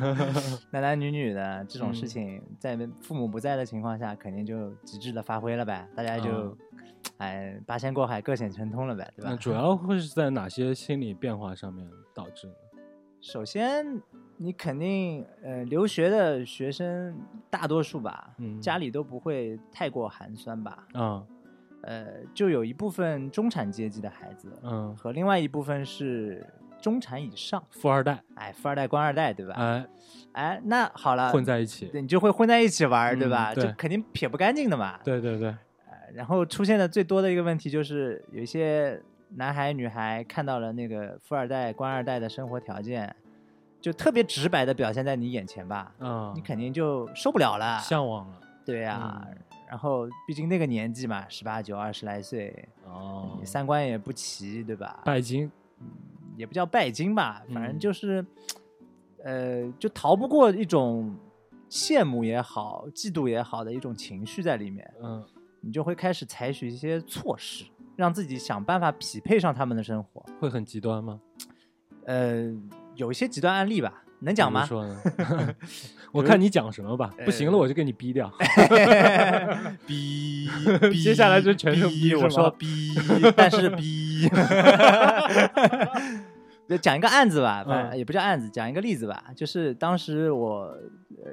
[0.71, 5.89] 男男女女的这种事嗯情，在父母不在的情况下，肯定就极致的发挥了呗。
[5.95, 6.57] 大家就嗯，
[7.19, 9.31] 哎，八仙过海，各显神通了呗，对吧？
[9.31, 12.55] 那主要会是在哪些心理变化上面导致呢？
[13.23, 14.01] 首先，
[14.37, 17.17] 你肯定呃，留学的学生
[17.51, 20.87] 大多数吧，嗯家里都不会太过寒酸吧。
[20.93, 21.25] 啊，
[21.83, 26.45] 呃，就有一部分中产阶级的孩子，嗯，和另外一部分是
[26.81, 29.55] 中产以上，富二代，哎，富二代、官二代，对吧？
[29.57, 29.87] 哎，
[30.33, 33.55] 哎，那好了，混在一起，对你就会混在一起玩儿，对嗯吧？
[33.55, 34.99] 对就肯定撇不干净的嘛。
[35.05, 43.15] 对对对，呃然后出现的最多的一个问题就是，有一些男孩女孩看到了那个富二代、官二代的生活条件，
[43.81, 47.79] 就特别直白的表现在你眼前吧，嗯，你肯定就受不了了。
[47.81, 49.25] 向往了，对呀，
[49.69, 55.01] 然后毕竟那个年纪嘛，十八九、二十来岁，哦，三观也不齐，对吧？
[55.05, 55.51] 拜金，
[56.37, 58.27] 也不叫拜金吧，反正就是，
[59.23, 61.17] 呃，就逃不过一种
[61.71, 64.93] 羡慕也好、嫉妒也好的一种情绪在里面。
[65.01, 65.25] 嗯，
[65.61, 67.65] 你就会开始采取一些措施，
[67.95, 70.25] 让自己想办法匹配上他们的生活。
[70.41, 71.21] 会很极端吗？
[72.05, 72.53] 呃，
[72.95, 74.03] 有一些极端案例吧。
[74.21, 74.65] 能讲吗？
[74.67, 75.01] 说呢？
[76.13, 77.13] 我看你讲什么吧。
[77.25, 78.33] 不行了，我就给你逼掉。
[79.87, 80.49] 逼，
[81.03, 82.15] 接下来就全是逼。
[82.15, 82.95] 我说逼，
[83.37, 84.29] 但是逼。
[86.83, 89.25] 讲一个案子吧，反正也不叫案子，讲一个例子吧。
[89.37, 90.77] 就是当时我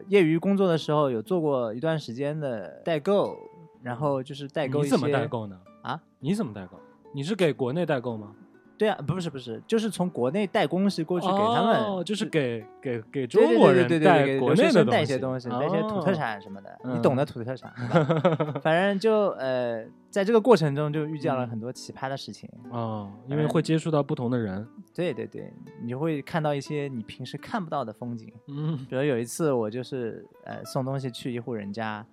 [0.08, 3.36] 业余工作的时候，有做过一段时间的代购，
[3.82, 4.84] 然后就是代购。
[4.84, 5.58] 你怎么代购呢？
[5.82, 6.00] 啊？
[6.20, 6.80] 你怎么代购？
[7.16, 8.36] 你是给国内代购吗？
[8.78, 17.72] 对啊，不是不是，就是从国内带东西过去给他们，哦就是给给给中国人带国内的带一些东西，带一些土特产什么的，你懂得土特产。
[18.62, 24.68] 反正就呃，在这个过程中就遇见了很多奇葩的事情哦，因为会接触到不同的人。
[24.94, 28.34] 对对对，你就会看到一些你平时看不到的风景。
[28.48, 32.06] 嗯，比如有一次我就是呃送东西去一户人家，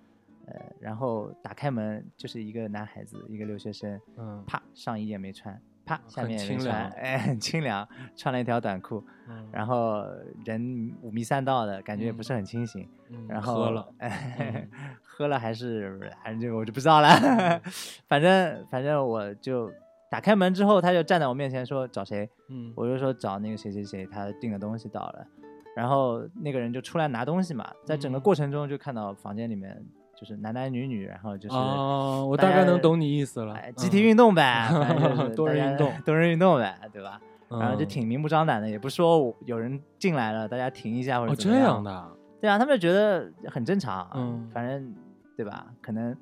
[0.45, 5.59] 呃，然后打开门就是一个男孩子，一个留学生，嗯，啪上衣也没穿。
[5.91, 9.03] 啪，下面清凉，哎，很清凉，穿了一条短裤，
[9.51, 10.05] 然后
[10.45, 12.87] 人五迷三道的感觉也不是很清醒，
[13.27, 13.93] 然后喝了，
[15.03, 17.09] 喝了还是还是这个我就不知道了，
[18.07, 19.69] 反正反正我就
[20.09, 25.27] 打开门之后，他就站在我面前说找谁，嗯，我就说找那个谁谁谁，他订的东西到了，
[25.75, 29.83] 然后那个人就出来拿东西嘛，在整个过程中就看到房间里面。
[30.21, 34.69] 就是男男女女，然后就是哦，我大概能懂你意思了，集体运动呗，
[35.35, 37.19] 多人运动， 多人运动呗，对吧？
[37.49, 41.63] 然后就挺明目张胆的，也不说有人进来了，大家停一下或者怎么样。
[41.63, 44.93] 这样的，对啊，他们就觉得很正常，嗯，反正
[45.35, 45.65] 对吧？
[45.81, 46.15] 可能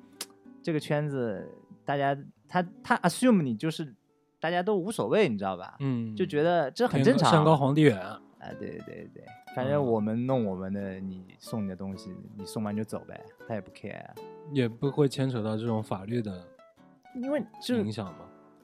[0.62, 1.46] 这个圈子
[1.84, 2.16] 大家
[2.48, 3.94] 他他 assume 你就是
[4.40, 5.76] 大家都无所谓，你知道吧？
[5.80, 8.00] 嗯，就觉得这很正常，山高皇帝远。
[8.40, 9.22] 啊，对对对，
[9.54, 14.02] 反正我们弄我们的，你送你的东西，你送完就走呗，他也不 care，
[14.52, 16.42] 也不会牵扯到这种法律的，
[17.14, 18.20] 因为这影响吗。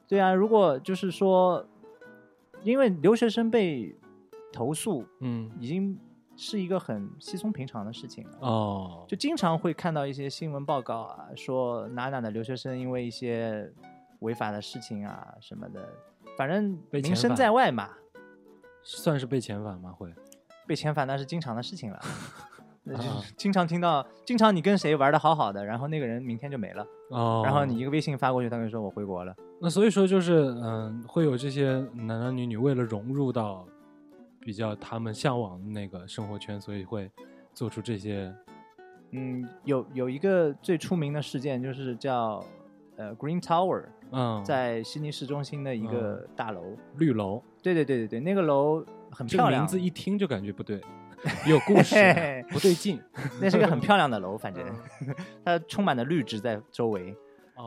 [0.08, 1.66] 对啊，如果就是说，
[2.62, 3.94] 因为留学生被
[4.52, 5.98] 投诉，嗯，已经
[6.36, 8.38] 是一个很稀松平常的事情了。
[8.40, 13.70] 哦，就经常会看到一些新闻报告啊，说哪哪的留学生因为一些
[14.20, 15.86] 违法的事情啊什么的，
[16.38, 17.90] 反正名声在外嘛。
[18.89, 19.91] 算是被遣返吗？
[19.91, 20.14] 会
[20.64, 22.01] 被遣返那是经常的事情了，
[22.84, 29.34] 那就是经常听到，经常你跟谁玩的好好的，然后那个人明天就没了，哦，然后你一个微信发过去，他跟你说我回国了。
[29.61, 33.66] 那所以说就是嗯，会有这些男男女女为了融入到
[34.41, 37.11] 比较他们向往的那个生活圈，所以会
[37.53, 38.32] 做出这些。
[39.11, 42.45] 嗯，有有一个最出名的事件就是叫
[42.97, 43.84] 呃 Green Tower。
[44.12, 47.43] 嗯，在悉尼市中心的一个大楼，绿楼。
[47.74, 49.62] 对对对对对，那个楼很漂亮。
[49.62, 50.80] 名字一听就感觉不对，
[51.46, 51.96] 有故事，
[52.50, 53.02] 不对劲。
[53.40, 54.64] 那是个很漂亮的楼，反正
[55.44, 57.16] 它充满了绿植在周围。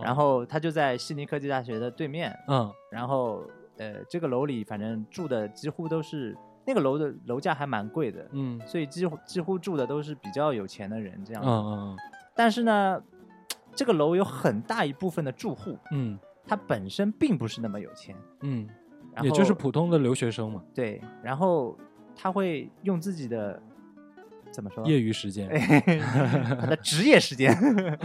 [0.03, 2.33] 然后它就在悉尼科技大学的对面。
[2.47, 2.71] 嗯。
[2.89, 3.43] 然后
[3.77, 8.25] 呃，这个楼里反正住的几乎都是那个楼的楼价还蛮贵的。
[8.31, 8.61] 嗯。
[8.65, 11.49] 所以几乎几乎住的都是比较有钱的人这样子。
[11.49, 11.97] 嗯嗯。
[12.35, 13.01] 但是呢，
[13.75, 15.77] 这个楼有很大一部分的住户。
[15.91, 16.17] 嗯。
[16.47, 18.67] 他本身并不是那么有钱，嗯，
[19.21, 20.63] 也就是普通的留学生嘛。
[20.73, 21.77] 对，然后
[22.15, 23.61] 他会用自己的
[24.51, 24.85] 怎么说？
[24.85, 25.49] 业余时间，
[26.59, 27.53] 他的职业时间，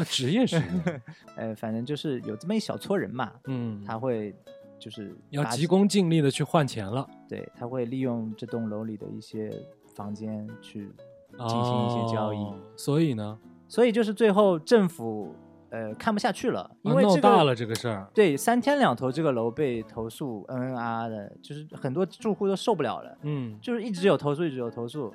[0.06, 1.02] 职业时间，
[1.36, 4.34] 呃，反正就是有这么一小撮人嘛，嗯，他会
[4.78, 7.08] 就是要急功近利的去换钱了。
[7.28, 9.52] 对，他会利用这栋楼里的一些
[9.94, 10.90] 房间去
[11.38, 12.38] 进行一些交易。
[12.76, 13.38] 所以呢？
[13.68, 15.34] 所以就是最后政府。
[15.70, 18.06] 呃，看不下去了，因为闹大了这个事儿。
[18.14, 23.18] 对，三天两头这个楼被投诉，N N R 的，就是很多住户都受不了了。
[23.22, 25.12] 嗯，就是一直有投诉，一直有投诉，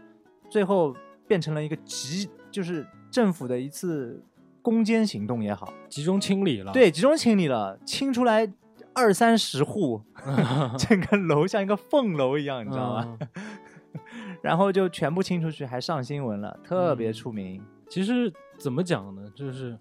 [0.50, 0.93] 最后
[1.28, 4.22] 变成了一个集，就是政府的一次
[4.62, 6.74] 攻坚行动也好，集中清理了。
[6.74, 8.52] 对，集中清理了，清出来
[8.93, 10.02] 二三十户，
[10.78, 13.18] 整个楼像一个凤楼一样，你知道吗？
[14.43, 17.64] 然后就全部清出去，还上新闻了，特别出名。
[17.89, 19.78] 其实怎么讲呢，就是。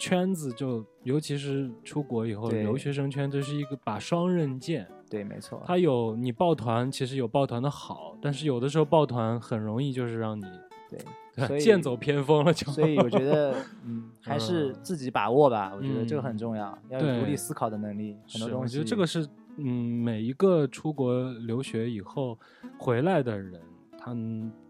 [0.00, 4.88] 圈子就尤其是出国以后，留学生圈这是一个把双刃剑。
[5.10, 5.62] 对，没错。
[5.66, 10.44] 他有你抱团，其实有抱团的好，但是有的时候抱团很容易就是让你
[11.36, 12.52] 对剑走偏锋了。
[12.54, 15.74] 就所以我觉得， 嗯，还是自己把握吧。
[15.76, 18.16] 我觉得这个很重要，要有独立思考的能力。
[18.26, 19.28] 很多东西，我觉得这个是
[19.58, 19.64] 嗯，
[20.02, 22.38] 每一个出国留学以后
[22.78, 23.60] 回来的人，
[23.98, 24.16] 他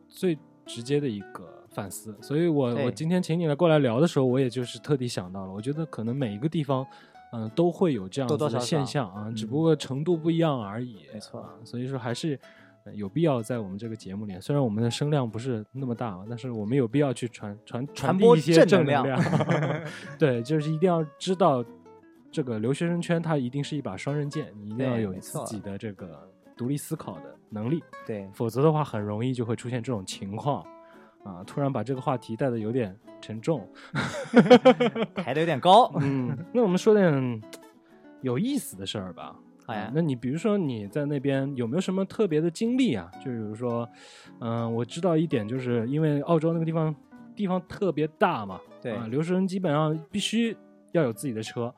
[0.08, 2.16] 最直接的一个反思。
[2.20, 6.86] 所以我我今天请你来过来聊的时候，我也就是特地想到了，我觉得可能每一个地方。
[7.32, 10.96] 嗯，都会有这样子的多多少少现象啊，嗯只不过程度不一样而已。
[11.14, 12.36] 没错啊，所以说还是
[12.84, 19.22] 呃有必要在我们这个节目里，虽然我们的声量不是那么大，但是我们有必要去传传传播递一些正正能能量。
[20.18, 21.64] 对，就是一定要知道
[22.32, 30.66] 这个留学生圈它一定是一把双刃剑，你一定要有自己的这个独立思考的能力，对，否则的话很容易就会出现这种情况。
[31.24, 33.66] 啊，突然把这个话题带的有点沉重。
[35.14, 35.92] 抬的有点高。
[36.00, 37.42] 嗯，那我们说点
[38.22, 39.34] 有意思的事儿吧。
[39.66, 43.10] 好呀啊那你比如说你在那边有没有什么特别的经历啊？
[43.24, 43.88] 就比如说，
[44.40, 46.94] 嗯、我知道一点，就是因为澳洲那个地方
[47.36, 50.56] 地方特别大嘛，对啊，留学生基本上必须
[50.92, 51.72] 要有自己的车。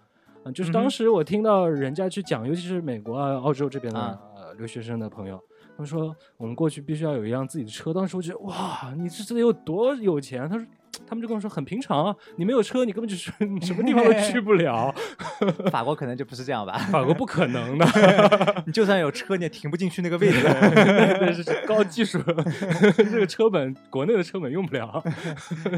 [0.45, 5.38] 嗯，就是当时我听到人家去讲，尤其是美国啊、澳洲这边的、啊呃留学生的朋友，
[5.77, 7.93] 他们说我们过去必须要有一辆自己的车。
[7.93, 10.49] 当时我觉得哇，你这这得有多有钱？
[10.49, 10.66] 他说。
[11.09, 14.95] 他们就跟我说很平常啊，你没有车，你根本就是 你什么地方都去不了。
[15.73, 16.77] 法国可能就不是这样吧？
[16.93, 17.87] 法国不可能的，
[18.66, 20.43] 你就算有车，你也停不进去那个位置。
[20.43, 22.18] 对，这是高技术，
[22.95, 25.03] 这个车本国内的车本用不了，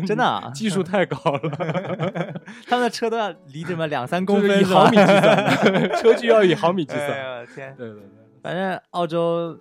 [0.05, 7.47] 真的啊，技术太高了，他们的车都要离这么两三公分，是吧以毫米计算，车距要以毫米计哎算。
[7.55, 8.03] 天，对对对，
[8.43, 9.57] 反正澳洲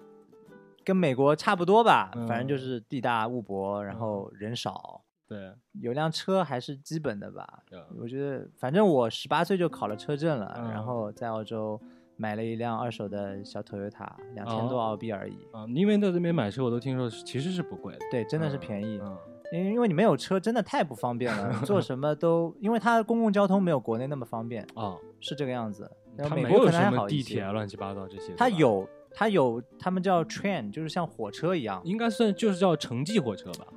[0.84, 7.64] 跟美国差不多吧，嗯反正就是地大物博，然后人少，对，有辆车还是基本的吧。
[7.70, 11.80] 对我觉得，反正我十八岁就考了车证了，嗯然后在澳洲
[12.16, 15.38] 买了一辆二手的小 Toyota，两千多哦澳币而已。
[15.52, 19.18] 啊，因为在这边买车，我都听说是其实是不贵的，对，真的是嗯便宜，嗯，
[19.52, 25.90] 因为因为你没有车，真的太不方便了，做 什么都，因为它公共交通没有国内那么方便，哦，是这个样子。
[26.16, 33.68] 然它后美国可能地铁啊，乱七八糟这些，对吧，它有它有，他们叫 train，就是像火车一样，应该算就是叫城际火车吧，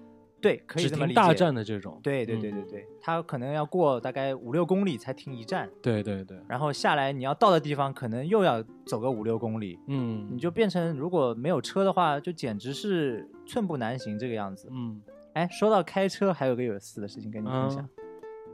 [0.41, 1.21] 对，可以这么理解。
[1.21, 14.69] 停大站的这种，对对对嗯对对，它可能要过大概五六公里才停一站，对对对，然后下来你要到的地方可能又要走个五六公里，嗯，你就变成如果没有车的话，就简直是寸步难行这个样子。
[14.71, 15.01] 嗯
[15.35, 17.87] 哎，说到开车，还有个有意思的事情跟你分享，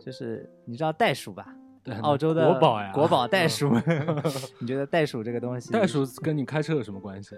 [0.00, 1.54] 就是你知道袋鼠吧？
[1.84, 3.74] 对，澳洲的国宝呀，国宝袋嗯鼠。
[4.60, 5.72] 你觉得袋鼠这个东西？
[5.72, 7.36] 袋鼠跟你开车有什么关系？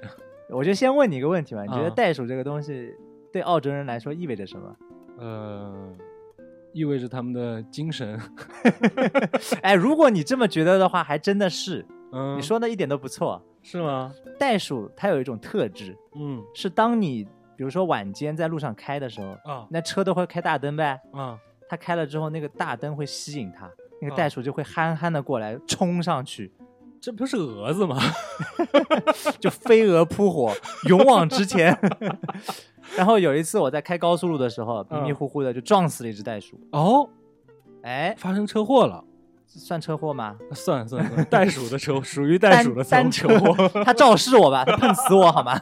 [0.50, 2.94] 我就先问你一个问题吧，你觉得啊袋鼠这个东西
[3.32, 4.76] 对澳洲人来说意味着什么？
[5.18, 5.88] 呃，
[6.72, 8.20] 意味着他们的精神。
[9.62, 13.40] 哎，如果你这么觉得的话，还真的是，嗯，你说的一点都不错。
[13.62, 14.12] 是吗？
[14.38, 17.24] 袋鼠它有一种特质，嗯是当你
[17.56, 23.70] 比如说晚间在路上开的时候，啊那车都会开大灯呗，啊它开了之后，那个大灯会吸引它，
[24.04, 26.52] 那个啊袋鼠就会憨憨的过来冲上去，
[27.00, 27.98] 这不是蛾子吗？
[29.40, 30.52] 就飞蛾扑火，
[30.88, 31.76] 勇往直前。
[32.96, 36.60] 然后有一次我在开高速路的时候，迷迷嗯糊糊的就撞死了一只袋鼠。
[36.72, 37.08] 哦，
[37.82, 39.02] 哎，发生车祸了。
[39.46, 40.36] 算车祸吗？
[40.52, 43.68] 算了算了，算了袋鼠的车属于袋鼠的单车祸。
[43.84, 45.60] 他肇事我吧，他碰死我好吗？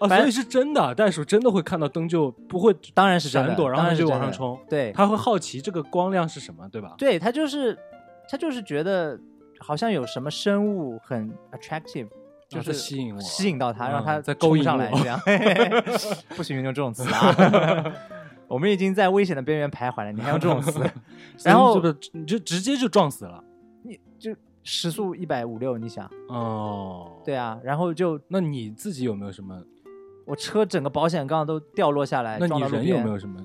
[0.00, 4.58] 哦，所以是真的，袋鼠真的会看到灯就不会当然是闪躲，然后它就往上冲。
[4.68, 6.94] 对，它会好奇这个光亮是什么，对吧？
[6.98, 7.78] 对它就是
[8.30, 9.18] 它就是觉得
[9.58, 12.08] 好像有什么生物很 attractive，
[12.48, 15.18] 就啊是吸引我吸引到他，嗯让他再勾引上来这样。
[16.36, 17.84] 不许用这种词啊！
[18.48, 20.80] 我们已经在危险的边缘徘徊了，你还用这种词？
[21.42, 23.42] 然后这个你就直接就撞死了。
[23.82, 24.32] 你就
[24.62, 26.08] 时速一百五六，你想？
[26.28, 29.60] 哦，对啊，然后就那你自己有没有什么？
[30.26, 33.40] 我车整个保险杠都掉落下来，那你人有没有什么？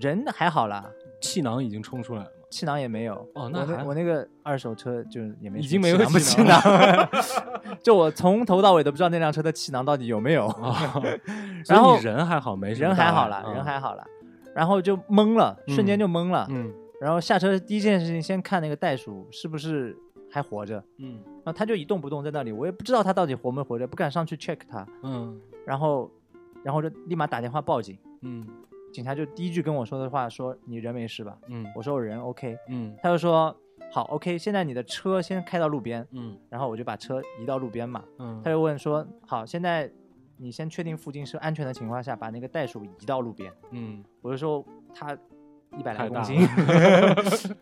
[0.00, 0.90] 人还好啦，
[1.20, 2.32] 气囊已经冲出来了吗？
[2.50, 3.14] 气囊也没有。
[3.34, 7.08] 哦那还我那我那个二手车就也没已经没有气囊不气气囊囊，
[7.82, 10.46] 就我从头到尾都不知道那辆车的气囊到底有没有。
[10.46, 10.94] 啊，
[11.66, 14.06] 然后你人还好，没什么人还好啦，嗯人还好啦，
[14.54, 16.46] 然后就懵了，瞬间嗯就懵了。
[16.50, 19.94] 嗯然后下车第一件事情先看那个袋鼠是不是
[20.30, 26.10] 还活着，嗯然后它就一动不动在那里，我也不知道它到底活没活着，不敢上去 check 它，嗯然后
[26.62, 28.46] 然后就立马打电话报警，嗯。
[28.92, 31.36] 警察就第一句跟我说的话说你人没事吧？
[31.48, 31.66] 嗯。
[31.74, 33.54] 我说我人 OK，嗯他就说
[33.90, 36.38] 好 OK，现在你的车先开到路边，嗯。
[36.48, 38.40] 然后我就把车移到路边嘛，嗯。
[38.42, 39.90] 他就问说好，现在
[40.38, 43.52] 你先确定附近是安全的情况下，把那个袋鼠移到路边。
[43.72, 44.02] 嗯。
[44.22, 44.64] 我就说
[44.94, 45.18] 他
[45.78, 46.40] 一百来公斤，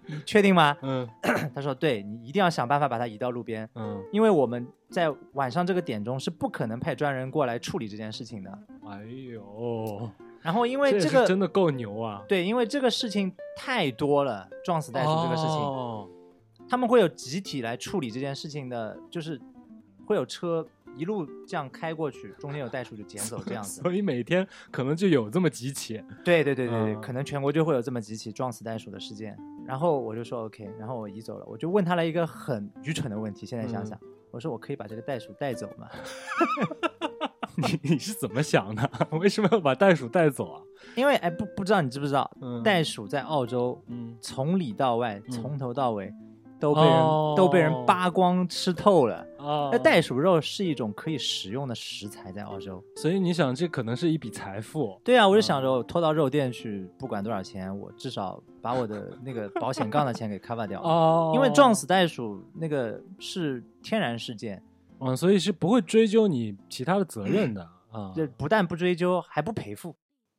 [0.06, 0.76] 你 确定吗？
[0.82, 1.08] 嗯
[1.54, 8.50] 他说对，你一定要想办法把它移到路边，嗯，因为我们在晚上这个点钟是不可能派专人过来处理这件事情的。
[8.88, 9.02] 哎
[9.32, 10.10] 呦，
[10.40, 12.22] 然后因为这个真的够牛啊！
[12.28, 16.08] 对，因为这个事情太多了，撞死袋鼠这个事情，哦
[16.66, 19.38] 他们会有集体来处理这件事情的，就是
[20.06, 23.80] 会有车一路这样开过去，中间有袋鼠就捡走这样子。
[23.82, 26.02] 所以每天可能就有这么几起。
[26.24, 29.36] 对对对对对，嗯可能全国就会有这么几起撞死袋鼠的事件。
[29.66, 33.98] 然后我就说 OK，然后我移走了，我就问他了一个很愚蠢的问题，现在想想，
[34.30, 35.88] 我说我可以把这个袋鼠带走吗？
[37.56, 38.90] 你你是怎么想的？
[39.12, 40.60] 为什么要把袋鼠带走啊？
[40.96, 46.12] 因为哎不不知道你知不知道，嗯袋鼠在澳洲嗯从里到外，嗯从头到尾
[46.64, 49.16] 都被人、哦都被人扒光吃透了。
[49.36, 52.82] 啊那袋鼠肉是一种可以食用的食材，在澳洲。
[52.96, 54.98] 所以你想，这可能是一笔财富。
[55.04, 60.80] 对啊，我就想着我拖到肉店去，不管多少钱，我至少把我的那个保险杠的钱给 cover 掉。
[60.80, 64.62] 哦因为撞死袋鼠那个是天然事件，
[65.00, 67.60] 嗯，所以是不会追究你其他的责任的
[67.92, 68.10] 啊。
[68.14, 69.94] 这不但不追究，还不赔付，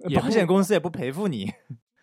[0.10, 1.52] 也保险公司也不赔付你。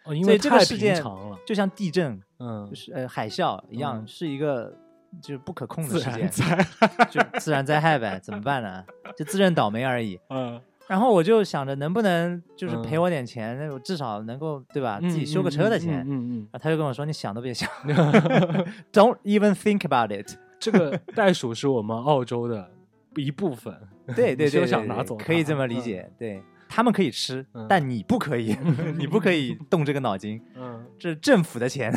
[0.04, 4.74] 哦，因所以这个事件长了，就像地震，嗯就，是呃海啸一样，嗯是一个
[5.20, 6.66] 就是不可控的自事件然，
[7.10, 8.84] 就自然灾害呗，怎么办呢？
[9.16, 10.18] 就自认倒霉而已。
[10.30, 14.98] 嗯，然后我就想着能不能就是嗯赔我点钱，那我至少能够对吧？
[15.02, 16.00] 嗯自己修个车的钱。
[16.08, 17.94] 嗯嗯然后他就跟我说：“你想都别想嗯，，
[18.92, 20.36] Don't even think about it。
[20.58, 22.70] 这个袋鼠是我们澳洲的
[23.16, 23.74] 一部分。”
[24.16, 26.10] 对对对，你休对对想拿走可以这么理解。
[26.18, 26.42] 对
[26.74, 28.56] 他们可以吃嗯，但你不可以，
[28.96, 31.92] 你不可以动这个脑筋，嗯，这是政府的钱，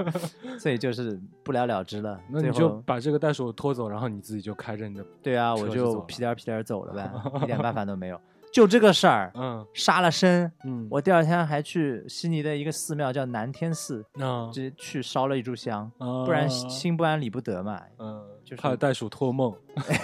[0.60, 2.20] 所以就是不了了之了。
[2.28, 7.10] 那你就把这个袋鼠拖走，然后你自己就开着你的，对啊，我就车就走了屁颠儿屁颠儿走了呗，
[7.42, 8.20] 一点办法都没有。
[8.52, 10.50] 就这个事儿，嗯杀了生。
[10.64, 17.80] 嗯，我第二天还去悉尼的一个寺庙叫南天寺，那直接去烧了一炷香，不不然心不安理不得嘛。
[17.98, 19.54] 嗯，就是怕袋鼠托梦，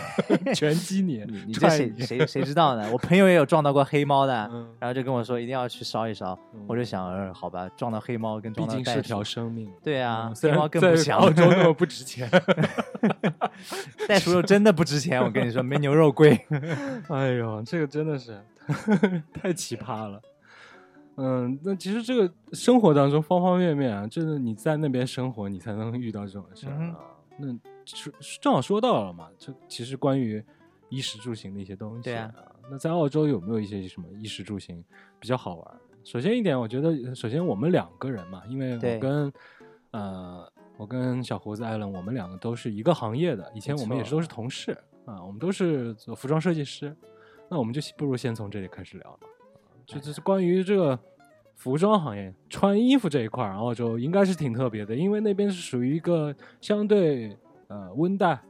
[0.54, 2.88] 拳击你，你你这谁谁谁知道呢？
[2.92, 6.38] 我朋友也有撞到过黑猫的，嗯，然后就跟我说一定要去烧一烧。
[6.54, 9.68] 嗯我就想，呃，好吧，撞到黑猫跟毕撞到袋鼠竟是条生命。
[9.82, 11.18] 对啊黑猫更不强。
[11.18, 12.30] 澳洲那么不值钱
[14.08, 16.40] 袋鼠肉真的不值钱，我跟你说，没牛肉贵。
[17.08, 18.40] 哎呦，这个真的是
[19.34, 20.20] 太奇葩了。
[21.16, 26.96] 嗯，那其实这个生活当中方方面面啊，就是你在那边生活，你才能遇到这种事儿嗯啊。
[27.38, 27.58] 那说
[28.40, 30.44] 正好说到了嘛，这其实关于
[30.88, 32.02] 衣食住行的一些东西。
[32.02, 32.32] 对啊。
[32.68, 34.84] 那在澳洲有没有一些什么衣食住行
[35.20, 35.74] 比较好玩？
[36.02, 39.32] 首先一点，我觉得首先我们两个人嘛，因为我跟
[39.92, 46.94] 呃我跟小胡子艾伦，我们两个都是一个行业的，以前我们也是都是同事啊，我们都是做服装设计师。
[47.48, 49.18] 那我们就不如先从这里开始聊了，
[49.86, 50.98] 就就是关于这个
[51.54, 57.36] 服装行业穿衣服这一块儿，澳洲应该是挺特别的，因为那边是属于一个相对
[57.68, 58.40] 呃温带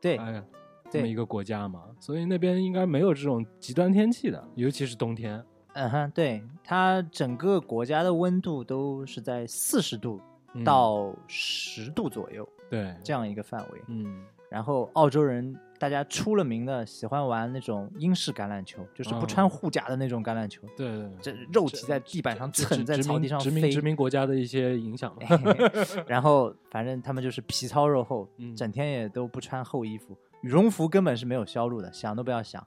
[0.00, 0.42] 对，哎
[0.90, 5.44] 这么一个国家嘛，所以那边应该没有这种极端天气的，尤其是冬天。
[5.74, 10.20] 嗯哼，对，它整个国家的温度都是在四十度
[10.54, 13.82] 嗯到十度左右对，这样一个范围。
[13.88, 23.80] 嗯然后澳洲人大家出了名的喜欢玩那种英式橄榄球，就是不哦穿护甲的那种橄榄球，对对，这肉体在地板上这蹭，在草地上飞殖民殖。
[23.80, 25.22] 民国家的一些影响嘛。
[26.06, 32.66] 然后反正他们就是皮糙肉厚，嗯整天也都不穿厚衣服，羽绒服根本是没有销路的，想都不要想。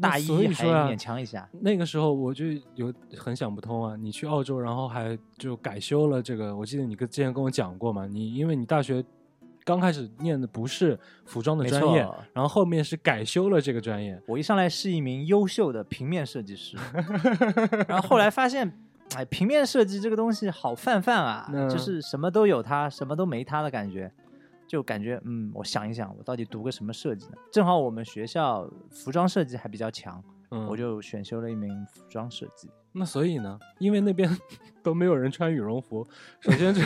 [0.00, 2.44] 大衣还勉强一下，那个时候我就
[2.76, 3.96] 有很想不通啊！
[3.96, 9.04] 你去澳洲，然后还就改修了这个，我记得你跟之前跟我讲过嘛，你因为你大学
[9.68, 11.98] 刚开始念的不是服装的专业，
[12.32, 16.78] 然后后面是改修了这个专业，我一上来是一名优秀的平面设计师，
[17.86, 18.66] 然后后来发现，
[19.14, 24.10] 哎，平面设计这个东西好泛泛啊，嗯就是什么都有它，什么都没它的感觉，
[24.66, 27.32] 就感觉嗯，我想一想，我到底读个什么设计呢？
[27.52, 32.70] 正好我们学校服装设计还比较强，嗯，我就选修了一名服装设计。
[32.92, 34.28] 那所以呢，因为那边
[34.82, 36.06] 都没有人穿羽绒服，
[36.40, 36.80] 首先这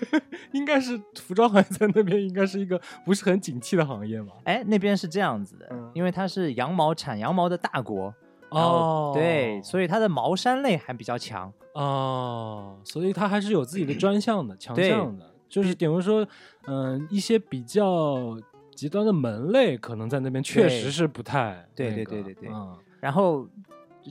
[0.52, 4.32] 应该是服装行业在那边应该是一个不是很景气的行业嘛。
[4.44, 8.14] 哎，那边是这样子的，嗯因为它是羊毛产羊毛的大国，
[8.50, 11.52] 哦，对，所以它的毛衫类还比较强。
[11.74, 16.26] 哦，所以它还是有自己的专项的、强项的，就是比如说，
[16.66, 18.36] 嗯、一些比较
[18.74, 23.46] 极端的门类，可能在那边确实是不太对那个对对对对嗯，然后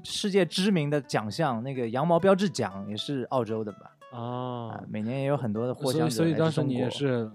[0.04, 3.91] 世界知名的奖项，那个羊毛标志奖也是澳洲的吧？
[4.12, 7.30] 啊哦，，每年也有很多的获奖所以当时你也是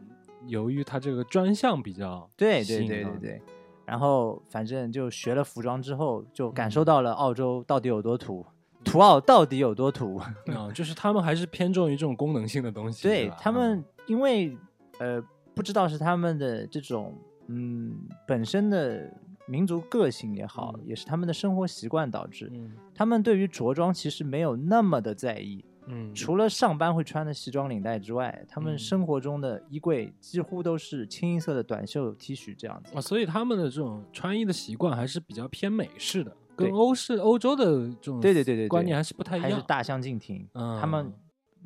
[0.47, 3.43] 由于它这个专项比较对对对对对。
[3.85, 8.47] 然后反正就学了服装之后，就感嗯受到了澳洲到底有多土，
[8.85, 10.17] 土澳到底有多土。
[10.17, 10.33] 啊、
[10.73, 14.57] 就是他们还是偏重于这种功能性的东西，对他们，因为
[15.01, 15.21] 呃，
[15.57, 17.93] 不知道是他们的这种嗯
[18.29, 19.13] 本身的
[19.51, 25.65] 民族个性也好，嗯也是他们的生活习惯导致，嗯他们对于着装其实没有那么的在意。
[25.87, 32.95] 嗯，除了上班会穿的西装领带之外，他们嗯生活中的衣柜几乎都是清一色的短袖 T 恤这样子。
[32.95, 39.51] 啊，所以他们的这种穿衣的习惯还是比较偏美式的，跟欧式欧洲的这种对对对对对观念还是不太一样。
[39.51, 40.47] 还是大相径庭。
[40.53, 41.13] 嗯，他们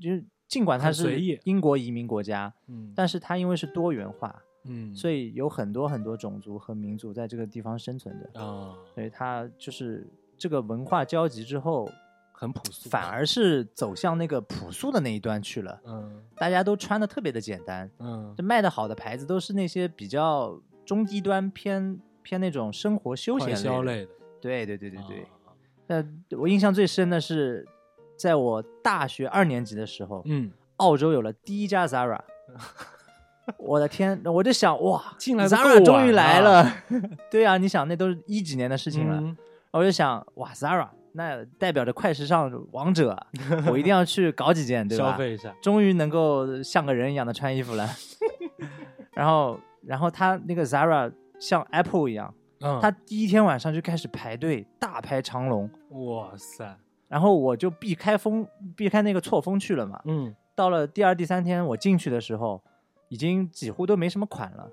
[0.00, 10.06] 就是尽管他是英国移民国家，嗯，但是它因为是多元化，嗯，所以有很多很多种族和民族在这个地方生存着，啊，所以它就是
[10.36, 11.90] 这个文化交集之后，
[12.32, 15.80] 很朴素，反而是走向那个朴素的那一端去了。
[15.84, 23.54] 嗯大家都穿的特别的简单，嗯这卖的好的牌子都是那些比较中低端偏偏那种生活休闲
[23.84, 24.10] 类的。
[24.40, 25.22] 对对对对对。
[25.22, 25.28] 啊
[25.86, 26.02] 那、
[26.38, 27.66] 我印象最深的是，
[28.16, 32.18] 在我大学二年级的时候，嗯，澳洲有了第一家 Zara。
[33.58, 36.72] 我的天，我就想哇，进来 Zara 终于来了了。
[37.30, 39.18] 对啊，你想那都是一几年的事情了。
[39.20, 39.36] 嗯
[39.72, 43.26] 我就想哇，Zara 那代表着快时尚王者啊，
[43.68, 45.10] 我一定要去搞几件，对吧？
[45.10, 47.88] 消费一下，终于能够像个人一样的穿衣服了。
[49.14, 55.68] 然后，然后他那个 Zara 像 Apple 一样，嗯，他第一天晚上就开始排队，大排长龙。
[55.90, 56.76] 哇塞，
[57.08, 60.00] 然后我就避开风，避开那个错峰去了嘛。
[60.04, 62.62] 嗯到了第二、第三天，我进去的时候，
[63.14, 64.68] 已经几乎都没什么款了。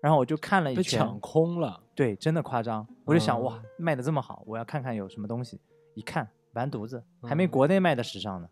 [0.00, 2.86] 然后我就看了一抢空了，对，真的夸张。
[3.04, 3.44] 我就想，嗯。
[3.44, 5.60] 哇，卖的这么好，我要看看有什么东西。
[5.94, 8.48] 一看，完犊子，还没嗯国内卖的时尚呢。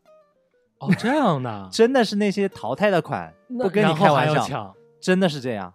[0.80, 5.72] 哦，这样的， 真的是那些淘汰的款，不跟你开玩笑，抢，真的是这样，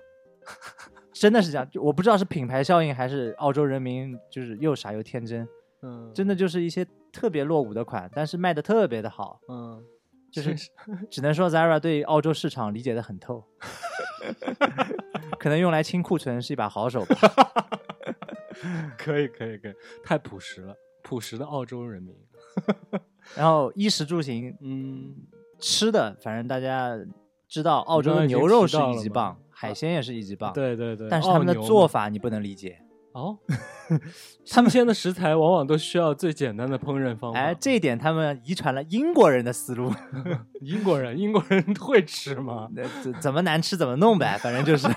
[1.11, 1.67] 真的是这样。
[1.71, 5.45] 就我不知道是品牌效应还是澳洲人民就是又傻又天真，
[5.81, 9.83] 嗯，真的就是一些特别落伍的款，但是卖的特别的好，嗯，
[10.35, 10.69] 就是
[11.09, 13.43] 只能说 Zara 对澳洲市场理解的很透，
[15.39, 17.15] 可能用来清库存是一把好手吧。
[18.97, 19.73] 可以可以可以，
[20.03, 22.13] 太朴实了，朴实的澳洲人民，
[23.35, 25.15] 然后衣食住行嗯，
[25.59, 26.97] 吃的，反正大家
[27.47, 32.81] 知道，澳洲的牛肉是一级棒，海鲜也是一级棒，对对对，但是他们的做法你不能理解。
[33.15, 33.37] 哦，
[34.43, 37.39] 新鲜的食材往往都需要最简单的烹饪方法。
[37.39, 39.89] 哎，这一点他们遗传了英国人的思路，
[40.59, 42.67] 英国人，英国人会吃吗？
[42.75, 44.89] 呃怎怎么难吃怎么弄呗，反正就是，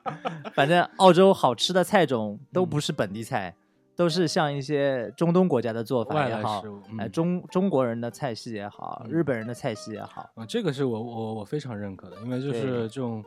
[0.56, 2.68] 反正澳洲好吃的菜种都嗯。
[2.70, 3.54] 不是本地菜，
[3.94, 6.62] 都是像一些中东国家的做法外也好
[6.98, 7.12] 哎，嗯。
[7.12, 9.10] 中中国人的菜系也好，嗯。
[9.10, 13.22] 日本人的菜系也好，啊，这个是我我我非常认可的，因为就是这种，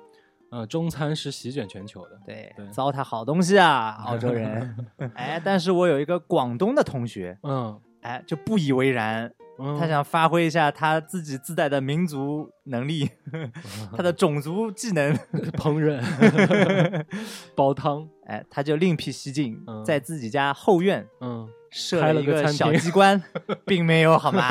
[0.51, 2.19] 呃，中餐是席卷全球的。
[2.25, 4.75] 对对，糟蹋好东西啊， 澳洲人。
[5.15, 13.09] 哎，但是我有一个广东的同学，嗯，哎，就不以为然，嗯他想发挥一下他自己自带的民族能力，
[13.95, 15.15] 他的种族技能，
[15.57, 16.01] 烹饪、
[17.55, 23.21] 煲汤，哎，他就另辟蹊径，嗯在自己家后院嗯，设了了一个小机关，
[23.65, 24.43] 并没有好吗？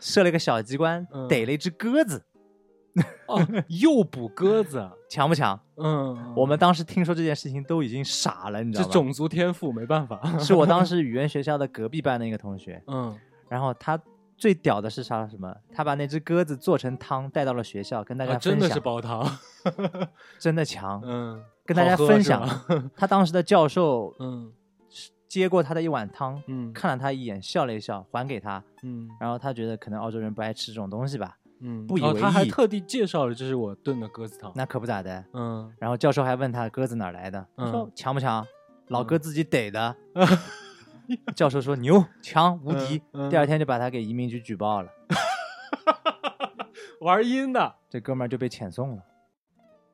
[0.00, 2.24] 设了一个小机关，嗯逮了一只鸽子，
[3.26, 5.58] 哦，诱捕鸽子，强不强？
[5.76, 8.90] 嗯，我们当时听说这件事情都已经傻了，你知道吧？
[8.90, 13.18] 这种族天赋没办法，是我当时语言学校的隔壁班的一个同学，嗯，
[13.48, 13.98] 然后他
[14.36, 15.26] 最屌的是啥？
[15.26, 15.54] 什么？
[15.72, 19.26] 他把那只鸽子做成汤带到了学校，跟大家啊真的是煲汤，
[20.38, 22.46] 真的强，嗯，跟大家分享。
[22.94, 24.52] 他当时的教授 嗯
[25.28, 28.62] 接过他的一碗汤，嗯看了他一眼，笑了一笑，还给他。
[28.82, 35.24] 嗯然后他觉得可能澳洲人不爱吃这种东西吧，嗯，不以为哦他还特地介绍了这是我炖的鸽子汤，那可不咋的。
[35.32, 37.92] 嗯，然后教授还问他鸽子哪来的，他说嗯。
[37.94, 38.46] 强不强？
[38.88, 39.96] 老哥自己逮的。
[41.36, 44.90] 教授说牛强无敌，嗯嗯第二天就把他给移民局举报了，
[47.00, 47.74] 玩阴的。
[47.90, 49.02] 这哥们儿就被遣送了。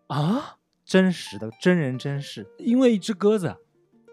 [0.09, 3.57] 啊，真实的真人真事，因为一只鸽子，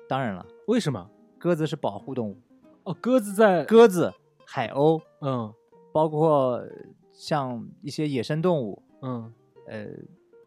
[0.09, 1.09] 当然了，为什么？
[1.37, 2.41] 鸽子是保护动物，
[2.83, 4.13] 哦，鸽子在，鸽子、
[4.45, 5.53] 海鸥，嗯。
[5.93, 6.61] 包括
[7.15, 9.33] 像一些野生动物，嗯，
[9.67, 9.87] 呃，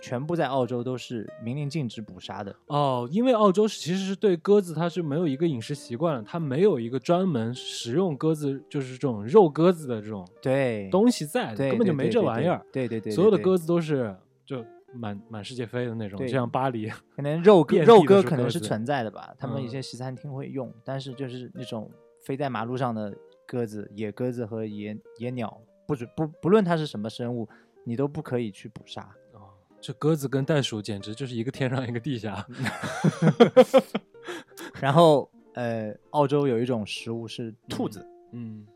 [0.01, 2.55] 全部在澳洲都是明令禁止捕杀的。
[2.67, 12.65] 哦，因为澳洲是其实是对鸽子它是没有一个饮食习惯的，它没有一个专门食用鸽子，就是这种肉鸽子的这种对，东西在，对根本就没这玩意儿。
[12.71, 14.15] 对对对，对所有的鸽子都是
[14.45, 21.91] 就满满世界飞的那种，就像巴黎，可能肉鸽肉鸽鸽可能是存在的吧，他们一嗯些西餐厅会用，但是就是那种
[22.23, 23.17] 飞在马路上的
[23.47, 27.49] 鸽子、野鸽子和野野鸟，不准不不论它是什么生物，
[27.85, 29.01] 你都不可以去捕杀。
[29.33, 29.49] 哦，
[29.81, 32.47] 这鸽子跟袋鼠简直就是一个天上一个地下。
[34.79, 38.67] 然后呃，澳洲有一种食物是兔子，嗯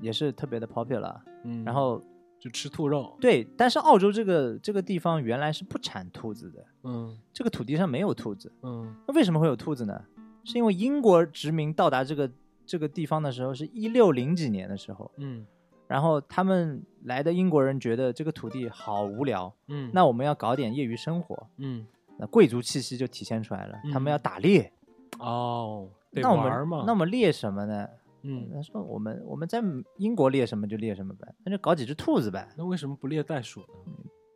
[0.00, 1.20] 也是特别的 popular。
[1.44, 2.02] 嗯，然后
[2.40, 3.14] 就吃兔肉。
[3.20, 8.50] 对，但是澳洲这个这个地方原来是不产兔子的，嗯这个土地上没有兔子。
[8.62, 10.02] 嗯那为什么会有兔子呢？
[10.44, 12.30] 是因为英国殖民到达这个
[12.64, 15.46] 这个地方的时候是一六零几年的时候，嗯
[15.86, 21.86] 然后他们来的英国人觉得这个土地好无聊，嗯，那我们要搞点业余生活，嗯
[22.18, 23.78] 那贵族气息就体现出来了。
[23.92, 24.72] 他们嗯要打猎，
[25.18, 27.88] 哦，那我们那我们猎什么呢？
[28.22, 29.62] 嗯，他说我们我们在
[29.98, 32.48] 英国猎什么就猎什么呗，那就搞几只兔子呗。
[32.56, 33.66] 那为什么不猎袋鼠呢？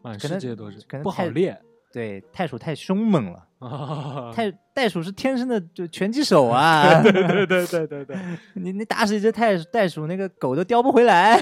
[0.03, 1.59] 满世界都是可能太不好猎
[1.93, 4.32] 对，袋鼠太凶猛了， 啊！
[4.36, 7.01] 袋袋鼠是天生的就拳击手啊！
[7.03, 8.16] 对对对对对对，
[8.55, 11.36] 你你打死一只袋袋鼠，那个狗都叼不回来。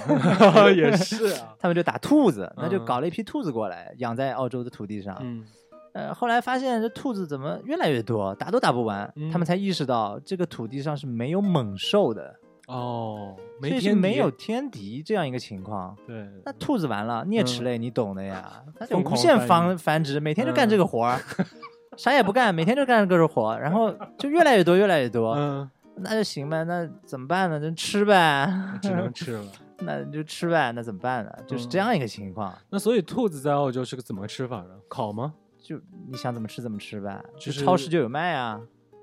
[0.74, 5.16] 也是啊，他们就打兔子，那就嗯搞了一批兔子过来，养在澳洲的土地上。
[5.20, 5.44] 嗯
[5.92, 12.34] 呃，后来发现这兔子怎么越来越多，打都打不完，嗯他们才意识到这个土地上是没有猛兽的，
[12.66, 15.96] 哦，所以是没天敌没有天敌这样一个情况。
[16.06, 21.20] 对，那兔子完了，啮齿嗯类你懂的呀， 它就无限繁繁繁殖，每天就干这嗯个活儿，
[21.96, 25.34] 啥也不干，每天就干各种活儿，然后就越来越多，越来越多。
[25.34, 27.60] 嗯，那就行呗，那怎么办呢？
[27.60, 28.46] 就吃呗，
[28.82, 29.44] 只能吃了。
[29.78, 31.30] 那就吃呗，那怎么办呢？
[31.46, 32.52] 就是这嗯样一个情况。
[32.70, 34.70] 那所以兔子在澳洲是个怎么吃法呢？
[34.88, 35.34] 烤吗？
[35.62, 38.60] 就你想怎么吃怎么吃呗，就就是超市就有卖啊。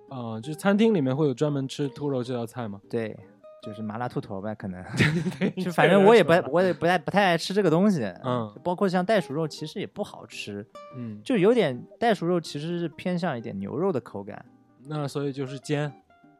[0.09, 2.79] 啊，就是餐厅里面会有专门吃兔肉这道菜吗？
[2.89, 3.15] 对，
[3.63, 4.83] 就是麻辣兔头呗，可能。
[5.63, 8.03] 就反正我也不爱，我也不太不太爱吃这个东西。
[8.25, 14.45] 嗯包括像袋鼠肉，其实也不好吃，嗯，就有点袋鼠肉其实是偏向一点牛肉的口感。
[14.85, 15.91] 那所以就是煎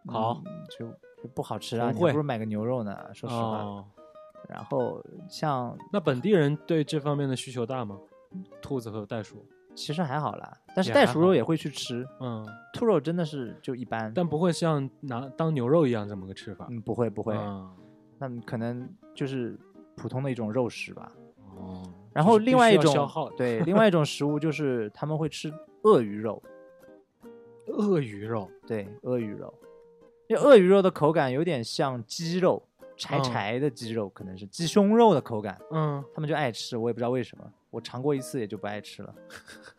[0.05, 0.41] 烤。
[0.45, 0.87] 嗯就
[1.23, 2.97] 就不好吃啊，你还不如买个牛肉呢。
[3.13, 3.41] 说实话。
[3.59, 3.85] 哦，
[4.49, 7.97] 然后像那本地人对这方面的需求大吗？
[8.61, 9.45] 兔子和袋鼠，
[9.75, 14.11] 其实还好啦，但是袋鼠肉也会去吃，嗯，兔肉真的是就一般。
[14.13, 16.67] 但不会像拿当牛肉一样这么个吃法。
[16.69, 17.69] 嗯，不会不会，嗯
[18.19, 19.59] 那可能就是
[19.95, 21.11] 普通的一种肉食吧。
[21.57, 25.53] 哦，然后另外一种消耗对， 另外一种食物就是他们会吃
[25.83, 26.41] 鳄鱼肉，
[27.67, 29.53] 鳄鱼肉，对，鳄鱼肉，
[30.27, 32.63] 因为鳄鱼肉的口感有点像鸡肉，
[32.95, 39.13] 柴嗯柴的鸡肉，可能是鸡胸肉的口感，嗯，他们就爱吃，我也不知道为什么，我尝过一次也就不爱吃了，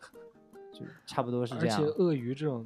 [0.73, 1.91] 就差不多是这样而且。
[1.91, 2.65] 鳄鱼这种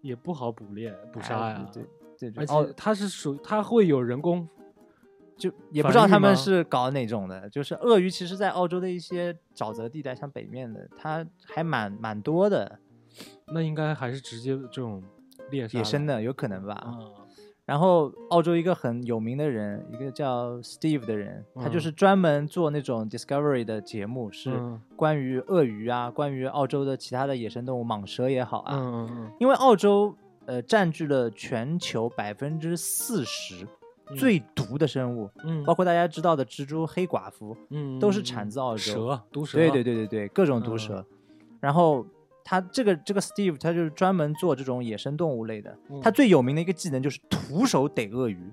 [0.00, 1.82] 也不好捕猎捕杀哎呀，对
[2.18, 4.48] 对对，而哦且，它是属它会有人工
[5.36, 12.78] 就也不知道他们是搞哪种的，就是鳄鱼，其实在澳洲的一些沼泽地带，像北面的，它还蛮蛮多的，
[13.52, 15.02] 那应该还是直接这种
[15.50, 16.74] 猎杀野生的有可能吧。
[16.74, 16.98] 啊，
[17.70, 28.74] 然后澳洲一个很有名的人，一个叫 Steve 的人，他就嗯是专门做那种 Discovery 的节目，是嗯关于鳄鱼啊，关于澳洲的其他的野生动物，蟒蛇也好啊。
[28.74, 30.12] 嗯嗯因为澳洲
[30.46, 33.64] 呃占据了全球百分之四十
[34.08, 38.78] 嗯最毒的生物，嗯，包括大家知道的蜘蛛、黑寡妇，嗯都是嗯嗯产自澳洲。
[38.78, 41.06] 蛇毒蛇，对对对对对，各种毒嗯蛇。
[41.60, 42.04] 然后
[42.50, 45.72] 他这个这个 Steve 他就是专门做这种野生动物类的。
[45.88, 48.52] 嗯他最有名的一个技能就是徒手逮鳄鱼。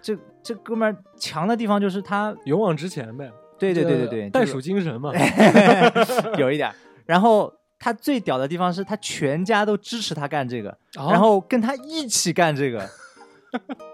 [0.00, 3.28] 这这哥们儿强的地方就是他，勇往直前呗。
[3.58, 5.12] 对对对对对，袋鼠精神嘛。
[6.38, 6.74] 有一点儿。
[7.04, 12.88] 然后他最屌的地方是他全家都支持他干这个，然然后跟他一起干这个。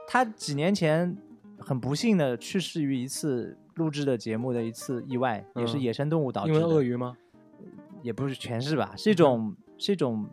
[0.06, 1.16] 他几年前
[1.58, 6.58] 很不幸的去世于一次录制的节目的一次意外，也是嗯野生动物导致因。
[6.58, 7.16] 为鳄鱼吗？
[8.02, 10.26] 也不是全是吧，是一种、是一种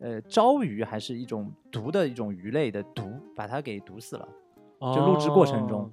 [0.00, 3.04] 呃招鱼，还是一种毒的一种鱼类的毒，
[3.34, 4.28] 把它给毒死了。
[4.80, 5.90] 就录制过程中哦，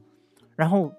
[0.55, 0.91] 然后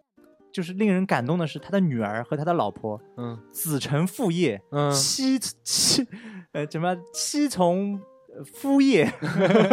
[0.53, 6.07] 就是令人感动的是，他的女儿和他的老婆嗯子承父业，嗯，妻妻
[6.53, 8.01] 呃怎么妻从
[8.37, 9.13] 呃夫业，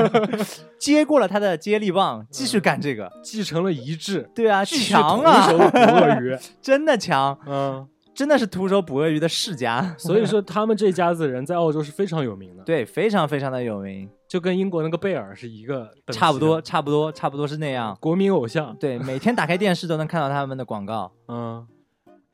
[0.80, 3.12] 接过了他的接力棒，继续干这个。
[3.24, 6.38] 继承了遗志，对啊，强啊，徒手捕鳄鱼。
[6.62, 9.96] 真的强，嗯，真的是徒手捕鳄鱼的世家。
[9.98, 17.96] 所以说他们这家子人在澳洲是非常有名的，对，非常非常的有名，就跟英国那个贝尔是一个差不多，差不多，差不多是那样。
[18.02, 18.76] 国民偶像。
[18.80, 21.66] 对，每天打开电视都能看到他们的广告，嗯，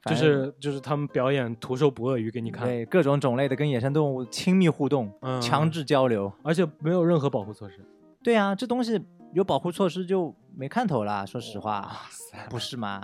[0.05, 6.31] 就是就是他们表演徒手捕鳄鱼给你看，对各种种类的跟野生动物亲密互动，嗯强制交流。
[6.43, 7.85] 而且没有任何保护措施。
[8.23, 9.01] 对啊，这东西
[9.33, 13.01] 有保护措施就没看头啦，说实话，塞不是吗？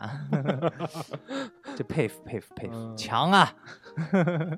[1.76, 3.54] 就佩服佩服佩服，嗯强啊！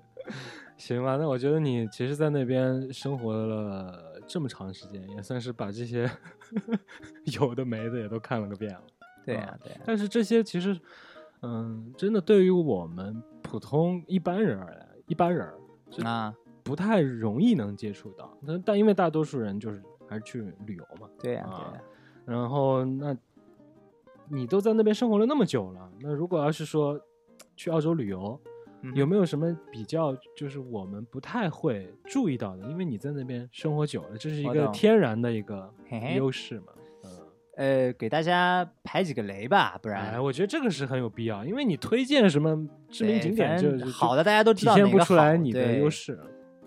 [0.77, 6.09] 行吧，那我觉得你其实，在那边生活了这么长时间，也算是把这些
[7.39, 8.81] 有的没的也都看了个遍了。
[9.23, 10.75] 对呀、对啊、但是这些其实，
[11.41, 16.33] 嗯，真的对于我们普通一般人而言，一般人儿就啊，
[16.63, 18.37] 不太容易能接触到。
[18.45, 21.83] 但但因为大多数人就是还是去旅游嘛，对呀、啊对呀、
[22.25, 23.15] 然后那
[24.29, 26.99] 你都在那边生活了那么久了，那如果要是说
[27.55, 28.39] 去澳洲旅游，
[28.81, 32.69] 嗯有没有什么比较，就是我们不太会注意到的？
[32.69, 35.73] 因为你在那边生活久了，这是一个天然的一个
[36.15, 36.67] 优势嘛。
[36.75, 36.80] 嗯
[37.58, 42.56] 呃，给大家排几个雷吧，不然哎，我觉得这个是很有必要，因为你推荐什么
[42.89, 46.20] 知名景点就就好的大家都知体现不出来你的优势。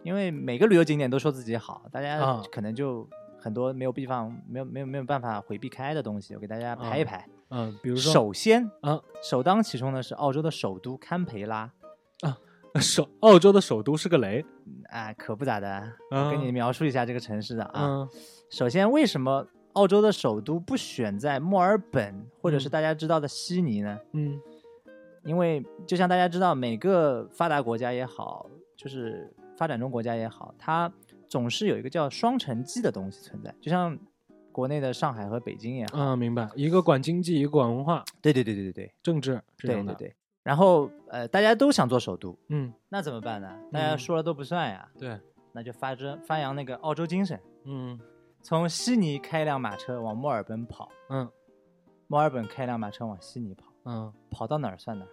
[0.02, 3.08] 因为每个旅游景点都说自己好，大家啊可能就
[3.40, 7.26] 很多没有地方没有没有没有办法回避开的东西，我给大家排一排。
[7.48, 11.70] 嗯，比如说首先啊，首当其冲的是澳洲的首都堪培拉
[12.20, 12.36] 啊，
[12.80, 14.44] 首澳洲的首都是个雷
[14.90, 15.90] 啊，可不咋的。
[16.10, 17.86] 嗯我给你描述一下这个城市的啊。
[17.86, 18.08] 嗯
[18.50, 22.70] 首先，为什么澳洲的首都不选在墨尔本或者是嗯。
[22.70, 23.98] 大家知道的悉尼呢？
[24.12, 24.40] 嗯。
[25.24, 30.92] 因为就像大家知道，每个发达国家也好，就是发展中国家也好，它
[31.26, 33.98] 总是有一个叫双城记的东西存在，就像
[34.52, 35.98] 国内的上海和北京也好。
[35.98, 39.94] 啊，明白，一个管经济，一个管文化、对对对对对对政治这样的。
[39.94, 40.16] 对对对。
[40.42, 43.58] 然后呃，大家都想做首都，嗯，那怎么办呢？
[43.72, 45.18] 大家嗯说了都不算呀，对，
[45.52, 47.98] 那就发征发扬那个澳洲精神，嗯
[48.44, 51.26] 从悉尼开一辆马车往墨尔本跑，嗯
[52.08, 55.08] 墨尔本开一辆马车往悉尼跑，嗯跑到哪儿算哪儿，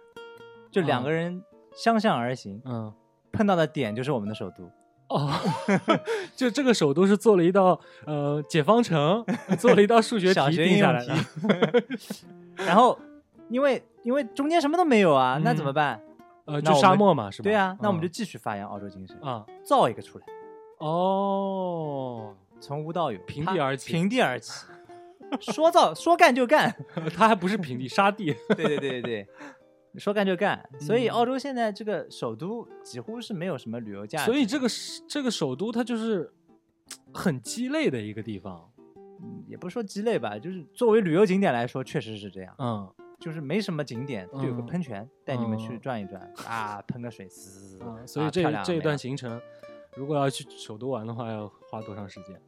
[0.70, 1.42] 就两个人
[1.74, 2.92] 相向而行，嗯。
[3.32, 4.70] 碰到的点就是我们的首都。
[5.08, 5.30] 哦，
[6.36, 9.24] 就这个首都是做了一道呃解方程，
[9.58, 11.14] 做了一道数学 题定下来的。
[12.66, 12.98] 然后
[13.48, 15.98] 因为因为中间什么都没有啊，那怎么办？
[16.44, 17.44] 呃，就沙漠嘛，是吧？
[17.44, 20.26] 对啊，那我们就嗯继续发扬澳洲精神，啊造一个出来，
[20.76, 24.66] 哦，从无到有，平地而起平地而起，
[25.40, 26.72] 说造说干就干。
[27.14, 28.34] 它还不是平地沙地。
[28.56, 29.28] 对对对对对，
[29.98, 30.64] 说干就干。
[30.80, 36.32] 所以嗯澳洲现在这个首都几乎是没有什么旅游价值，所以这个是这个首都，它就是
[37.12, 38.70] 很鸡肋的一个地方。
[39.24, 42.54] 嗯也不是说鸡肋吧，就是作为旅游景点来说，确实是这样。
[42.58, 42.88] 嗯
[43.20, 49.40] 就是没什么景点，就有个嗯喷泉，带你们去嗯转一转啊，喷个水，嘶啊，所以啊这这一段行程，
[49.94, 52.40] 如果要去首都玩的话，要花多长时间？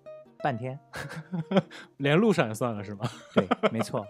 [0.44, 0.78] 半天，
[1.96, 3.06] 连路上也算了是吗？
[3.34, 4.06] 对，没错，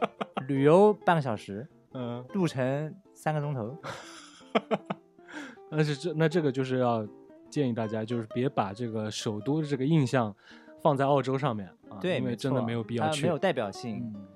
[0.49, 1.64] 旅游半个小时，
[1.95, 3.78] 嗯，路程三个钟头。
[5.70, 7.07] 那是这那这个就是要
[7.49, 10.35] 建议大家，就是别把这个首都的这个印象
[10.82, 13.99] 放在澳洲上面啊，对，因为真的没有必要去，它没有代表性。
[14.12, 14.26] 嗯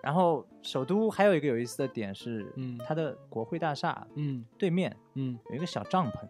[0.00, 6.24] 然后首都还有一个有意思的点是，嗯它的国会大厦嗯对面嗯，有一个小帐篷。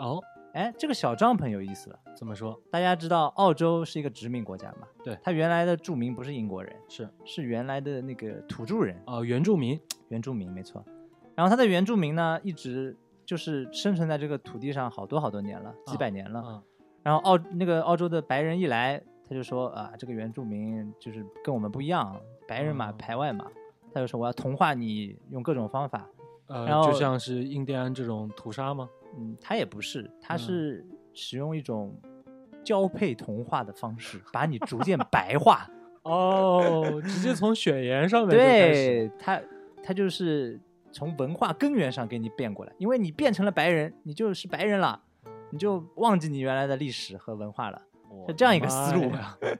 [0.00, 0.20] 哦，
[0.54, 1.98] 哎，这个小帐篷有意思了。
[2.14, 2.58] 怎么说？
[2.70, 4.86] 大家知道澳洲是一个殖民国家嘛？
[5.02, 9.78] 对它原来的住民不是英国人，是是原来的那个土著人，哦，原住民，
[10.10, 10.84] 原住民，没错。
[11.34, 12.96] 然后它的原住民呢，一直
[13.26, 16.40] 就是生存在这个土地上好多好多年了，几百年了。
[16.40, 16.62] 啊
[17.02, 18.98] 然后澳那个澳洲的白人一来，
[19.28, 23.44] 他就说啊，这个原住民就是跟我们不一样，白人嘛，嗯排外嘛。
[23.92, 26.08] 他就说我要同化你，用各种方法。
[26.46, 28.88] 呃，然后就像是印第安这种屠杀吗？
[29.16, 31.98] 嗯，他也不是，他嗯是使用一种
[32.62, 35.68] 交配同化的方式，把你逐渐白化。
[36.04, 39.40] 哦，直接从血缘上面对他，
[39.82, 40.60] 他就是
[40.92, 45.00] 从文化根源上给你变过来，因为你变成了白人，你就是白人了，
[45.50, 47.80] 你就忘记你原来的历史和文化了，
[48.28, 49.10] 是这样一个思路。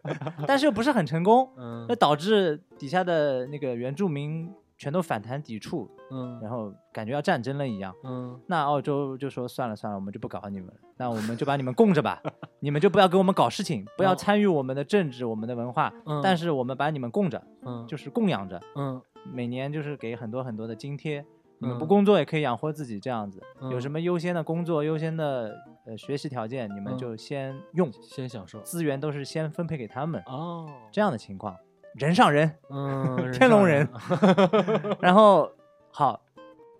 [0.46, 4.52] 但是又不是很成功，嗯那导致底下的那个原住民
[4.84, 6.38] 全都反弹抵触，嗯。
[6.42, 7.94] 然后感觉要战争了一样。
[8.04, 8.38] 嗯。
[8.46, 12.20] 那澳洲就说算了算了，我们就不搞你们了，那我们就把你们供着吧，
[12.60, 14.14] 你们就不要给我们搞事情，不要哦。
[14.14, 17.86] 参与我们的政治、我们的文化，嗯，但是我们把你们供着，嗯。
[17.86, 19.00] 就是供养着，嗯。
[19.32, 21.24] 每年就是给很多很多的津贴，
[21.58, 23.40] 你们不嗯工作也可以养活自己这样子。
[23.70, 25.56] 有嗯什么优先的工作、优先的
[25.86, 26.98] 呃学习条件，你们嗯。
[26.98, 28.60] 就先用，先享受。
[28.60, 31.56] 资源都是先分配给他们，哦，这样的情况，
[31.94, 32.50] 人上人。
[32.70, 33.88] 嗯， 天龙人。
[33.88, 35.50] 人， 然后
[35.90, 36.20] 好，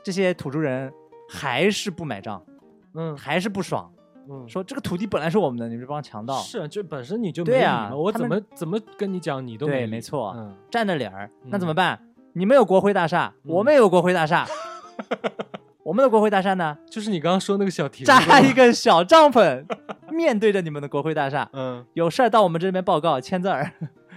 [0.02, 0.92] 这些土著人
[1.28, 2.42] 还是不买账，
[2.94, 3.16] 嗯。
[3.16, 3.92] 还是不爽，
[4.28, 6.34] 嗯，说这个土地本来是我们的，你们这帮强盗。
[6.38, 10.54] 是啊，就本身你就对呀没理嘛我怎么怎么跟你讲你都理对没错嗯。
[10.70, 12.00] 占着脸儿，那怎么嗯办？
[12.32, 13.64] 你们有国会大厦，我嗯。
[13.64, 14.46] 们也有国会大厦。
[15.84, 19.62] 我们的国会大厦呢，就是你刚刚说那个小题扎一，个小帐篷，
[20.10, 23.70] 面对着你们的国会大厦，嗯，有事儿到我们这边报告，签字儿，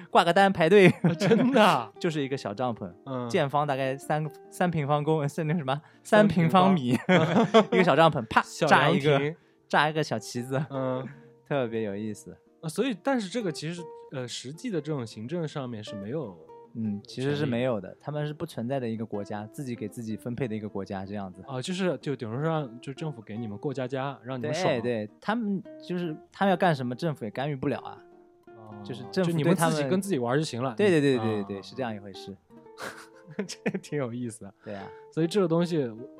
[0.10, 0.90] 挂个单，排队，
[1.20, 6.98] 真的啊， 就是一个小帐篷，嗯，见方大概三三平方公，是那个什么三三平平方方米，
[7.72, 9.36] 一个小帐篷，啪炸一个
[9.68, 11.08] 炸，一个小旗子，嗯。
[11.48, 12.36] 特别有意思。
[12.60, 13.82] 啊，所以，但是这个其实，
[14.12, 16.38] 呃，实际的这种行政上面是没有，
[16.76, 21.42] 嗯，其实是没有的，他们是不存在的一个国家，自己给自己分配的一个国家，这样子。
[21.48, 27.98] 哦，就是就等于说让就政府给你们过家家，让你们爽，对对，他们就是他们要干什么，政府也干预不了啊。
[28.70, 30.74] 哦就是政就你们府对他们自己跟自己玩就行了。
[30.76, 32.36] 对对对啊对对对，是这样一回事。
[33.46, 34.54] 这挺有意思的。
[34.64, 35.78] 对啊，所以这个东西，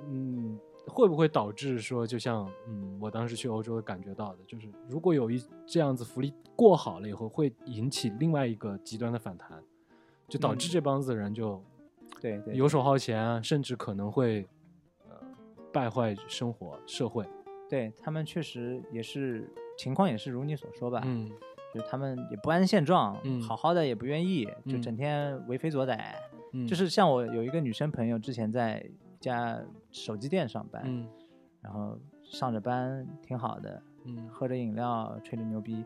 [0.08, 9.64] 嗯，会不会导致说，就像嗯，我当时去欧洲感觉到的，就是如果有一这样子福利过好了以后，会引起另外一个极端的反弹，
[10.28, 11.64] 就导致这帮子人就
[12.20, 14.46] 对对游手好闲啊，甚至可能会
[15.08, 15.16] 呃
[15.72, 17.26] 败坏生活社会。
[17.70, 21.32] 对他们确实也是情况也是如你所说吧，嗯
[21.78, 23.42] 就他们也不安现状，嗯。
[23.42, 24.82] 好好的也不愿意，就嗯。
[24.82, 26.00] 整天为非作歹。
[26.54, 29.60] 嗯，就是像我有一个女生朋友，之前在一家
[29.92, 31.08] 手机店上班，嗯。
[31.62, 34.28] 然后上着班挺好的，嗯。
[34.30, 35.84] 喝着饮料，吹着牛逼，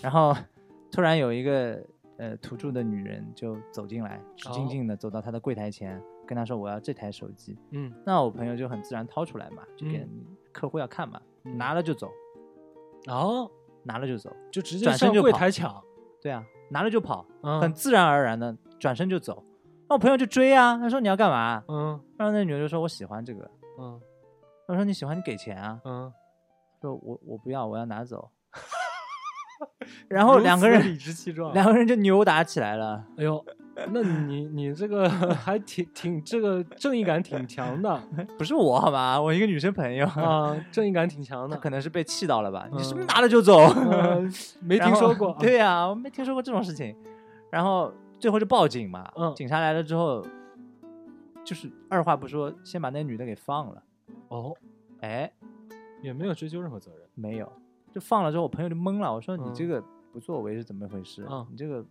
[0.00, 0.34] 然后
[0.90, 1.84] 突然有一个
[2.18, 7.58] 呃土著的女人就走进来，直径径的走到她的柜台前，跟她说我要这台手机。
[7.72, 7.92] 嗯。
[8.06, 11.58] 那我朋友就很自然掏出来嘛，就给嗯客户要看嘛，嗯。
[11.58, 12.10] 拿了就走，
[13.08, 13.50] 哦，
[13.84, 14.34] 拿了就走。
[14.50, 15.82] 就直接上柜转身就跑台抢，
[16.20, 19.44] 对啊，拿了就跑，嗯很自然而然的转身就走。
[19.88, 21.62] 那我朋友就追啊，他说你要干嘛？
[21.68, 23.50] 嗯然后那女的就说我喜欢这个。
[23.78, 24.00] 嗯
[24.66, 25.80] 他说你喜欢你给钱啊。
[25.84, 26.12] 嗯，
[26.80, 28.30] 说我我不要，我要拿走。
[30.08, 33.04] 然后两个人理直气壮，两个人就扭打起来了。
[33.16, 33.44] 哎呦，
[33.92, 38.00] 那你你这个 还挺挺这个正义感挺强的
[38.38, 39.20] 不是我好吗？
[39.20, 42.68] 我一个女生朋友，啊，正义感挺强的，可能是被气到了吧？
[42.72, 43.58] 你是不是嗯拿了就走？
[43.90, 46.94] 嗯没听说过， 对呀、我没听说过这种事情。
[47.50, 50.24] 然后最后就报警嘛，嗯警察来了之后，
[51.44, 53.82] 就是二话不说，先把那女的给放了。
[54.28, 54.54] 哦，
[55.00, 55.30] 哎，
[56.02, 57.52] 也没有追究任何责任，没有，
[57.92, 59.12] 就放了之后，我朋友就懵了。
[59.12, 61.26] 我说你嗯这个不作为是怎么回事？
[61.30, 61.84] 嗯你这个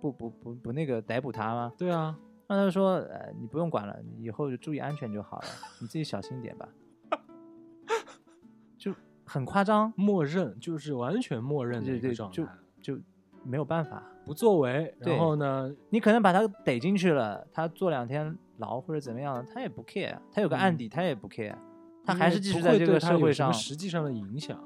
[0.00, 1.72] 不不不不那个逮捕他吗？
[1.76, 5.46] 对啊，那他就说，呃，你不用管了，你以后就注意安全就好了，
[5.80, 6.68] 你自己小心点吧。
[8.76, 8.94] 就
[9.24, 12.98] 很夸张，默认就是完全默认的一个对对，就状态，就
[13.42, 14.02] 没有办法。
[14.24, 21.56] 不作为，然后呢，你可能把他逮进去了，他坐两天牢或者怎么样，他也不 care，他有个案嗯底，他也不 care，
[22.04, 23.50] 他还是继续在这个社会上。
[23.50, 24.62] 实际上的影响，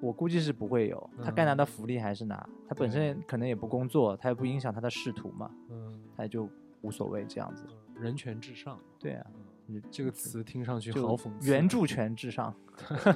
[0.00, 1.56] 我估计是不会有，他该拿嗯。
[1.56, 6.48] 的福利还是拿，他本身可能也不工作，他也不影响他的仕途嘛，嗯，他也就
[6.82, 7.64] 无所谓这样子。
[7.96, 9.26] 人权至上，对啊，
[9.66, 12.54] 嗯，这个词听上去好讽刺，原著权至上，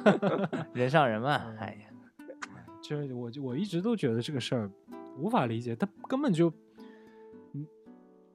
[0.75, 1.89] 人上人嘛，嗯哎呀，
[2.83, 4.71] 就是我就我一直都觉得这个事儿
[5.17, 6.53] 无法理解，他根本就，
[7.53, 7.65] 嗯，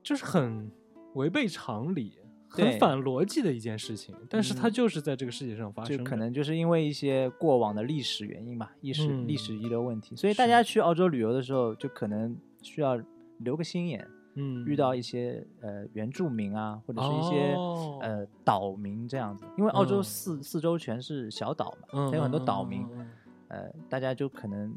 [0.02, 0.72] 就是很
[1.16, 2.18] 违背常理、
[2.50, 4.72] 很反逻辑的一件事情，但是它嗯。
[4.72, 9.38] 就是在这个世界上发生着，就可能就是因为一些过往的历史原因嘛，历史、历嗯。
[9.38, 13.00] 史遗留问题，所以大家去澳洲旅游的时候，就可能需要
[13.40, 14.66] 留个心眼，嗯。
[14.66, 18.00] 遇到一些呃原住民啊，或者是一些、哦。
[18.02, 20.04] 呃岛民这样子，因为澳洲嗯。
[20.04, 22.86] 四、四周全是小岛嘛，嗯它有很多嗯岛民，
[23.50, 24.74] 呃，大家就可能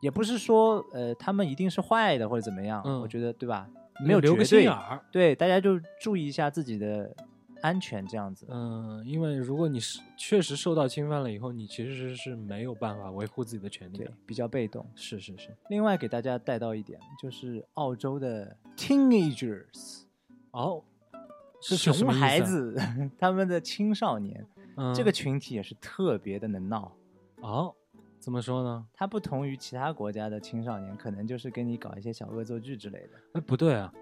[0.00, 3.00] 也不是说呃他们一定是坏的或者怎么样，嗯。
[3.00, 3.68] 我觉得对吧？
[4.00, 5.00] 嗯没有留个心眼儿。
[5.12, 7.14] 对，大家就注意一下自己的
[7.62, 8.46] 安全，这样子。
[8.50, 14.84] 嗯，因为如果你是确实受到侵犯了以后，你其实是没有办法维护自己的权利对的。，比较被动。
[14.94, 20.02] 是是是，另外给大家带到一点，就是澳洲的 teenagers，
[20.50, 20.82] 哦，
[21.62, 22.76] 是熊孩子，
[23.18, 24.44] 他们的青少年、
[24.76, 26.92] 嗯这个群体也是特别的能闹。
[27.40, 27.72] 哦，
[28.24, 28.86] 怎么说呢？
[28.94, 33.10] 它不同于其他国家的青少年，可能就是跟你搞一些小恶作剧之类的。
[33.34, 33.92] 哎，不对啊，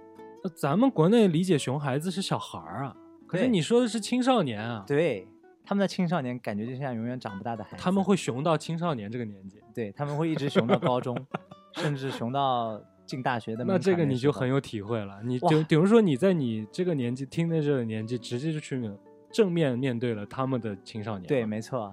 [0.44, 2.96] 那咱们国内理解熊孩子是小孩儿啊，
[3.26, 5.26] 可是你说的是青少年啊，对，
[5.64, 7.82] 他们的青少年感觉就像永远长不大的孩子。
[7.82, 11.16] 他们会熊到青少年这个年纪，对他们会一直熊到高中，
[11.74, 15.20] 甚至熊到进大学的那这个你就很有体会了。
[15.24, 18.88] 你哇就比如说你在你这个年纪听的这个年纪，直接就去
[19.32, 21.26] 正面面对了他们的青少年。
[21.26, 21.92] 对，，没错，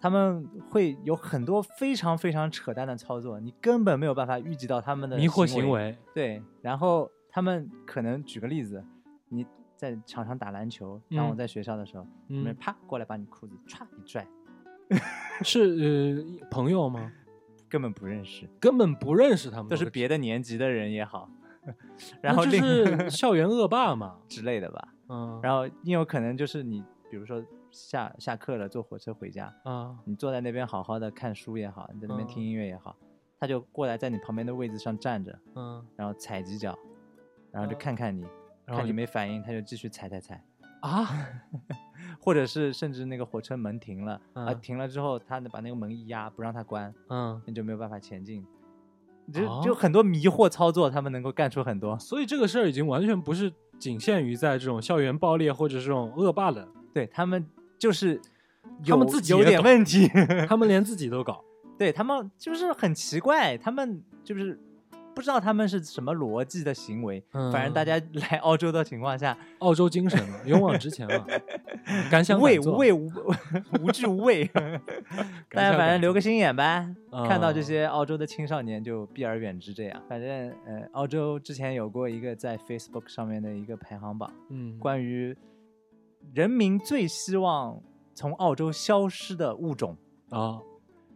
[0.00, 5.70] 他们会有很多非常非常扯淡的操作，你根本没有办法预计到他们的迷惑行行。
[5.70, 8.82] 为，对，然后他们可能举个例子，
[9.28, 9.44] 你
[9.76, 14.26] 在场上打篮球，当我嗯在学校的时候，他们嗯，啪过来把你裤子歘一拽，
[15.42, 15.60] 是
[16.40, 17.12] 呃朋友吗？
[17.68, 21.30] 根本不认识，根本不认识他们，都是别的年级的人也好，
[22.20, 24.16] 然然后就是校园恶霸嘛。
[24.26, 24.88] 之类的吧。
[25.08, 27.40] 嗯，然后你有可能就是你，比如说
[27.70, 32.96] 下下课了，坐火车回家，啊，你坐在那边好好的看书也好，你在那边听嗯音乐也好，
[33.38, 36.78] 他就过来在你旁边的位置上站着，嗯，然后踩几脚，
[37.50, 37.78] 然后就嗯。
[37.78, 38.26] 看看你，
[38.66, 40.44] 看你没反应，他就继续踩踩踩，
[40.80, 41.08] 啊，
[42.20, 48.44] 或者是甚至那个火车门停了，啊嗯停了之后，他把那个门一压，不让他关，嗯，你就没有办法前进。
[49.32, 51.96] 就哦就很多迷惑操作，他们能够干出很多。
[52.00, 57.46] 所以这个事儿已经完全不是仅限于在这种校园暴力或者是这种恶霸的，对他们
[57.80, 58.20] 就是
[58.86, 60.06] 他们有有自己有点问题，
[60.46, 61.42] 他们连自己都搞。
[61.78, 64.54] 对他们就是很奇怪，他们就是
[65.12, 67.22] 不不知道他们是什么逻辑的行为。
[67.32, 71.26] 嗯反正大家来澳洲的情况下，澳洲精神嘛，勇往直前嘛，
[72.10, 73.10] 敢想无畏无畏无
[73.82, 74.46] 无惧无畏。
[75.50, 76.88] 大家反正留个心眼呗，
[77.28, 79.74] 看到这啊些澳洲的青少年就避而远之。
[79.74, 80.28] 这样，反正
[80.64, 85.36] 呃，澳洲之前有过一个在 Facebook 上面的一个排行榜，嗯，关于
[86.34, 87.82] 人民最希望
[88.14, 89.96] 从澳洲消失的物种。
[90.30, 90.60] 啊，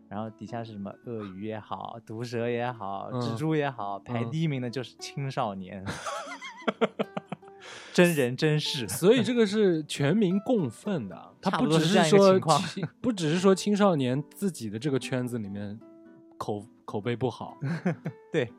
[0.09, 3.21] 然后底下是什么鳄鱼也好，毒蛇也好，嗯。
[3.21, 5.85] 蜘蛛也好，排嗯第一名的就是青少年，
[7.95, 8.89] 真人真事。
[8.89, 12.41] 所以这个是全民共愤的， 他不只是说
[13.01, 15.79] 不只是说青少年自己的这个圈子里面
[16.37, 17.57] 口口碑不好，
[18.33, 18.53] 对，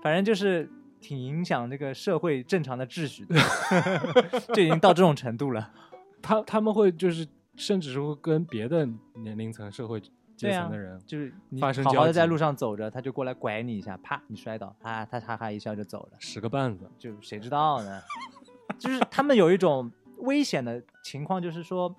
[0.00, 3.36] 反正就是挺影响这个社会正常的秩序的，
[4.54, 5.70] 就已经到这种程度了。
[6.20, 7.26] 他他们会就是
[7.56, 10.00] 甚至是会跟别的年龄层、社会
[10.36, 18.02] 阶层的人，就是你好好的在路上走着，他就过来拐你一下，啪，你摔倒，啊，他哈哈一笑就走了，十个绊子，就谁知道呢？
[18.78, 21.94] 就是他们有一种危险的情况，就是说，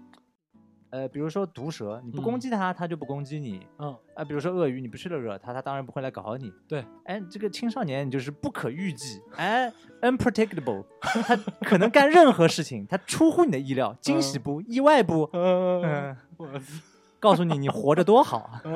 [0.92, 3.66] 呃，比如说毒蛇，你不攻嗯击它，它就不攻击你。
[3.78, 6.52] 嗯，啊，比如说鳄鱼，你不去了惹它，它当然不会来搞你。
[6.68, 9.72] 对，哎，这个青少年你就是不可预计，哎
[10.02, 15.30] ，unpredictable， 他可能干任何事情，他出乎你的意料，惊喜不，意外不？
[15.34, 16.16] 嗯，
[17.20, 18.50] 告诉你你活着多好。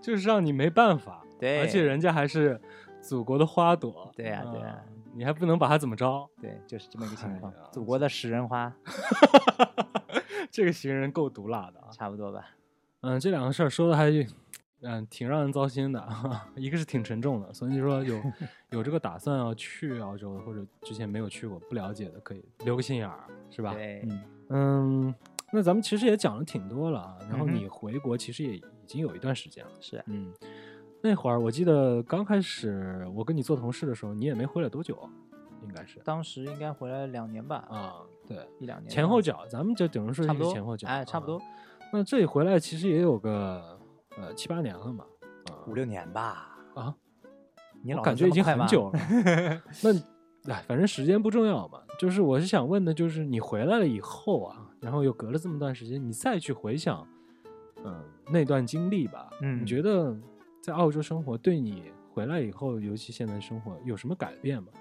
[0.00, 2.60] 就是让你没办法，对，而且人家还是
[3.00, 4.82] 祖国的花朵，对呀对呀啊
[5.16, 7.58] 你还不能把他怎么着，对，就是这么一个情况哎。
[7.72, 8.70] 祖国的食人花，
[10.52, 11.88] 这个行人够毒辣的啊。
[11.90, 12.50] 差不多吧。
[13.00, 14.10] 嗯，这两个事儿说的还
[14.82, 16.06] 嗯挺让人糟心的，
[16.54, 18.20] 一个是挺沉重的，所以说有
[18.70, 23.72] 有这个打算要去澳洲或者之前没有去过不了解的，可以留个心眼儿，是吧？
[23.72, 25.14] 对，嗯嗯，
[25.50, 30.32] 那咱们其实也讲了挺多了啊，然后你回国其实也已经有一段时间了，是嗯，
[31.06, 34.98] 那会儿我记得刚开始我跟你做同事的时候，你也没回来多久，
[35.62, 37.94] 应该是当时应该回来两年吧，啊，
[38.26, 41.44] 对，一两年前后脚，咱们就等于说是差不多前后脚，哎，差不多啊。
[41.92, 43.78] 那这里回来其实也有个
[44.18, 45.04] 呃七八年了嘛，
[45.44, 46.58] 啊五六年吧。
[46.74, 46.92] 啊，
[47.82, 48.98] 你老我感觉已经很久了。
[49.82, 51.80] 那哎，反正时间不重要嘛。
[51.98, 57.06] 就是我是想问的，就是你回来了以后啊，然后又隔了这么段时间，你再去回想，
[57.84, 60.14] 嗯，那段经历吧，嗯你觉得
[60.66, 64.72] 在澳洲生活对你回来以后，尤其现在生活有什么改变吗？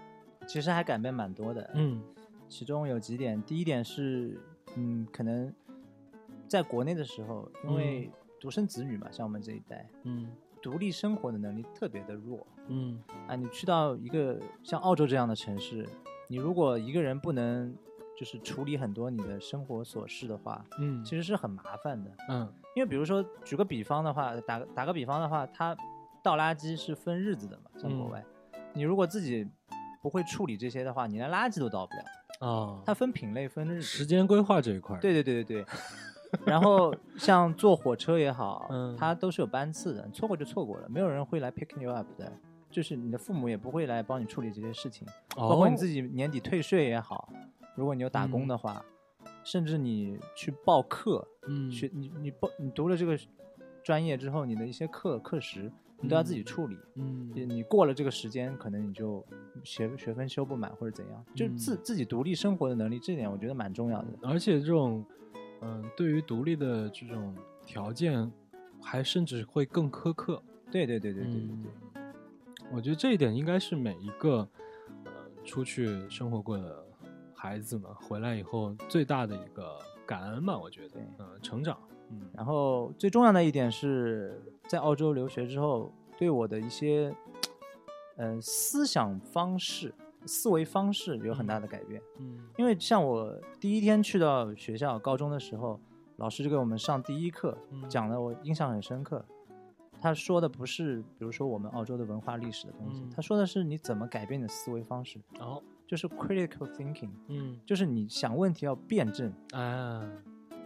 [0.48, 1.70] 其实还改变蛮多的。
[1.76, 2.02] 嗯
[2.49, 4.41] 其中有几点，第一点是，
[4.76, 5.53] 嗯，可能
[6.48, 8.10] 在国内的时候，因为
[8.40, 10.28] 独生子女嘛，像我们这一代，嗯
[10.60, 13.36] 独立生活的能力特别的弱嗯啊。
[13.36, 15.88] 你去到一个像澳洲这样的城市，
[16.28, 17.72] 你如果一个人不能
[18.18, 22.12] 就是处理很多你的生活琐事的话，嗯，其实是很麻烦的。
[22.30, 22.52] 嗯。
[22.76, 25.76] 因为比如说，举个比方的话，打个打个比方的话，它
[26.22, 28.12] 倒垃圾是分日子的嘛，像国嗯。
[28.12, 28.26] 外，
[28.74, 29.48] 你如果自己
[30.02, 32.04] 不会处理这些的话，你连垃圾都倒不了。
[32.48, 35.66] 啊，它分品类分日子，时间规划这一块，对对对对对。
[36.46, 38.94] 然后像坐火车也好， 嗯。
[38.98, 42.30] 它都是有班次的，你错过就错过了，没有人会来 pick you up 的，
[42.70, 47.30] 就是你的父母也不会来帮你处理这些事情，哦，包括你自己年底退税也好，
[47.76, 48.84] 如果你有打工嗯的话，
[49.44, 53.18] 甚至你去报课，嗯学你你报你读了这个
[53.84, 56.78] 专业之后，你的一些课课时你都要自己处理。
[56.96, 59.26] 嗯你你过了这个时间，可能你就
[59.64, 64.08] 学学分修不满或者怎样，就嗯自自己独立生活的能力，这点我觉得蛮重要的。
[64.24, 65.06] 而且这种，
[65.62, 67.36] 嗯，对于独立的这种
[67.66, 68.32] 条件，
[68.82, 70.42] 还甚至会更苛刻。
[70.72, 72.02] 对对对对对对嗯对，
[72.74, 74.48] 我觉得这一点应该是每一个，
[75.06, 75.12] 呃，
[75.44, 76.84] 出去生活过的
[77.46, 80.58] 孩子们回来以后最大的一个感恩吧。
[80.58, 81.78] 我觉得对，嗯、成长，
[82.10, 87.16] 嗯然后最重要的一点是在澳洲留学之后，对我的一些，
[88.18, 89.94] 呃，思想方式、
[90.26, 92.02] 思维方式有很大的改变。
[92.20, 95.80] 嗯因为像我第一天去到学校高中的时候，
[96.18, 99.24] 老师就给我们上第一课，嗯讲的我印象很深刻。
[100.02, 110.03] 他说的不是，比如说我们澳洲的文化历史的东西，嗯他说的是你怎么改变你的思维方式，然后，就是 critical thinking，嗯，就是你想问题要辩证，啊，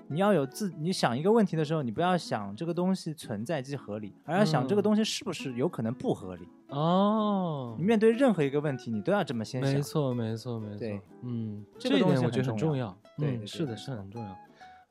[0.08, 4.84] 你要有自，你想一个问题的时候，你不要想这个东西存在即合理，而要想这个嗯。
[4.84, 6.48] 东西是不是有可能不合理。
[6.70, 7.76] 哦。
[7.78, 9.74] 你，面对任何一个问题，你都要这么先想。
[9.74, 10.88] 没错，没错，没错，
[11.24, 14.36] 嗯，这一点我觉得很重要对是的，是很重要。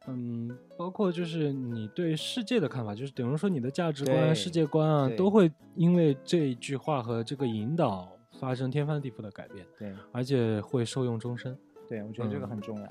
[0.06, 8.08] 嗯，包括就是你对世界的看法，就是等于说你的价值观、世界观啊，都会因为这一句话和这个引导
[8.38, 11.56] 发生天翻地覆的改变，对而且会受用终身。
[11.88, 12.88] 对，我觉得这个嗯很重要。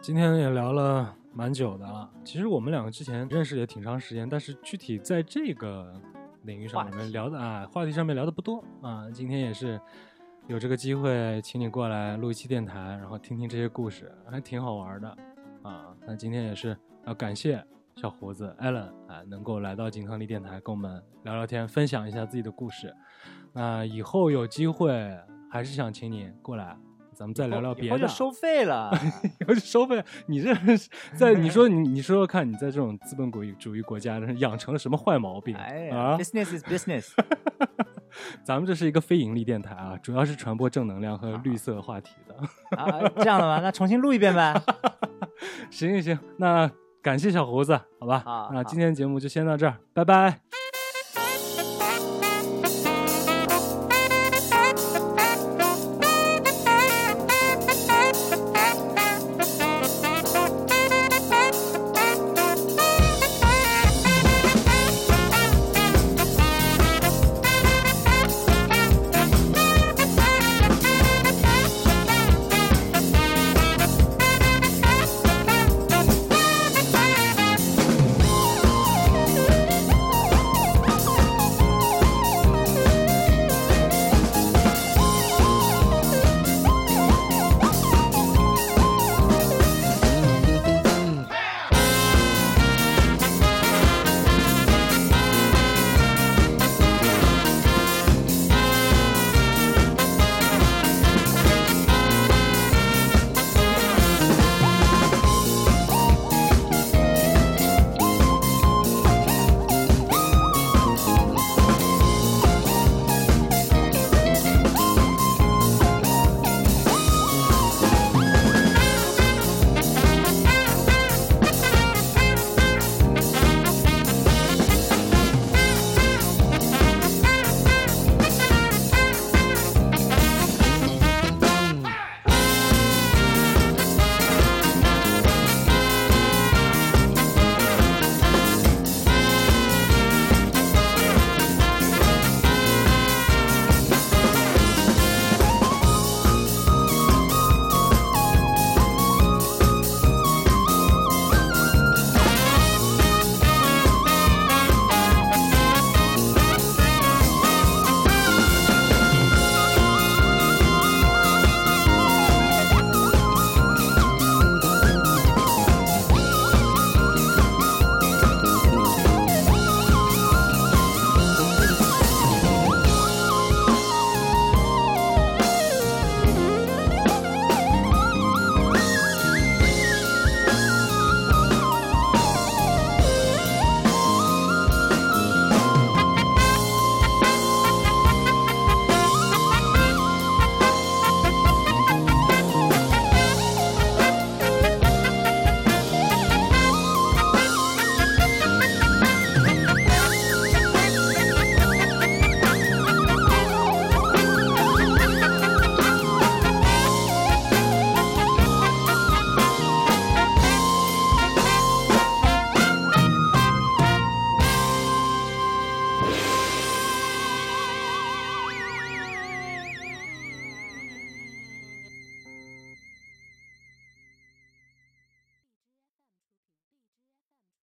[0.00, 5.92] 今天也聊了蛮久的了，其实我们两个之前认识也挺长时间，但是具体在这个
[6.42, 9.08] 领域上我们聊的啊，话题上面聊的不多啊。
[9.10, 9.80] 今天也是
[10.48, 15.16] 有这个机会，请你过来录一期电台，然后听听这些故事，还挺好玩的
[15.62, 15.94] 啊。
[16.06, 16.76] 那今天也是
[17.06, 17.62] 要感谢
[17.96, 22.92] 小胡子 Allen 啊，能够来到金汤力电台跟我们聊聊天，分享一下自己的故事。
[23.52, 25.10] 那以后有机会
[25.50, 26.76] 还是想请你过来。
[27.14, 27.98] 咱们再聊聊别的。
[28.00, 28.90] 就收费了，
[29.38, 30.02] 以后就收费。
[30.26, 30.52] 你这
[31.14, 37.12] 在你说你你说说看，你在这种资本主义主义国家养成了什么坏毛病啊？Business is business。
[38.42, 42.34] 咱们这是一个非盈利电台啊，主要是传播正能量和绿色话题的。
[42.76, 43.60] 啊，这样的吗？
[43.62, 44.54] 那重新录一遍呗。
[45.70, 46.68] 行行行，那
[47.02, 48.50] 感谢小胡子，好吧？
[48.52, 50.40] 那今天节目就先到这儿，拜拜。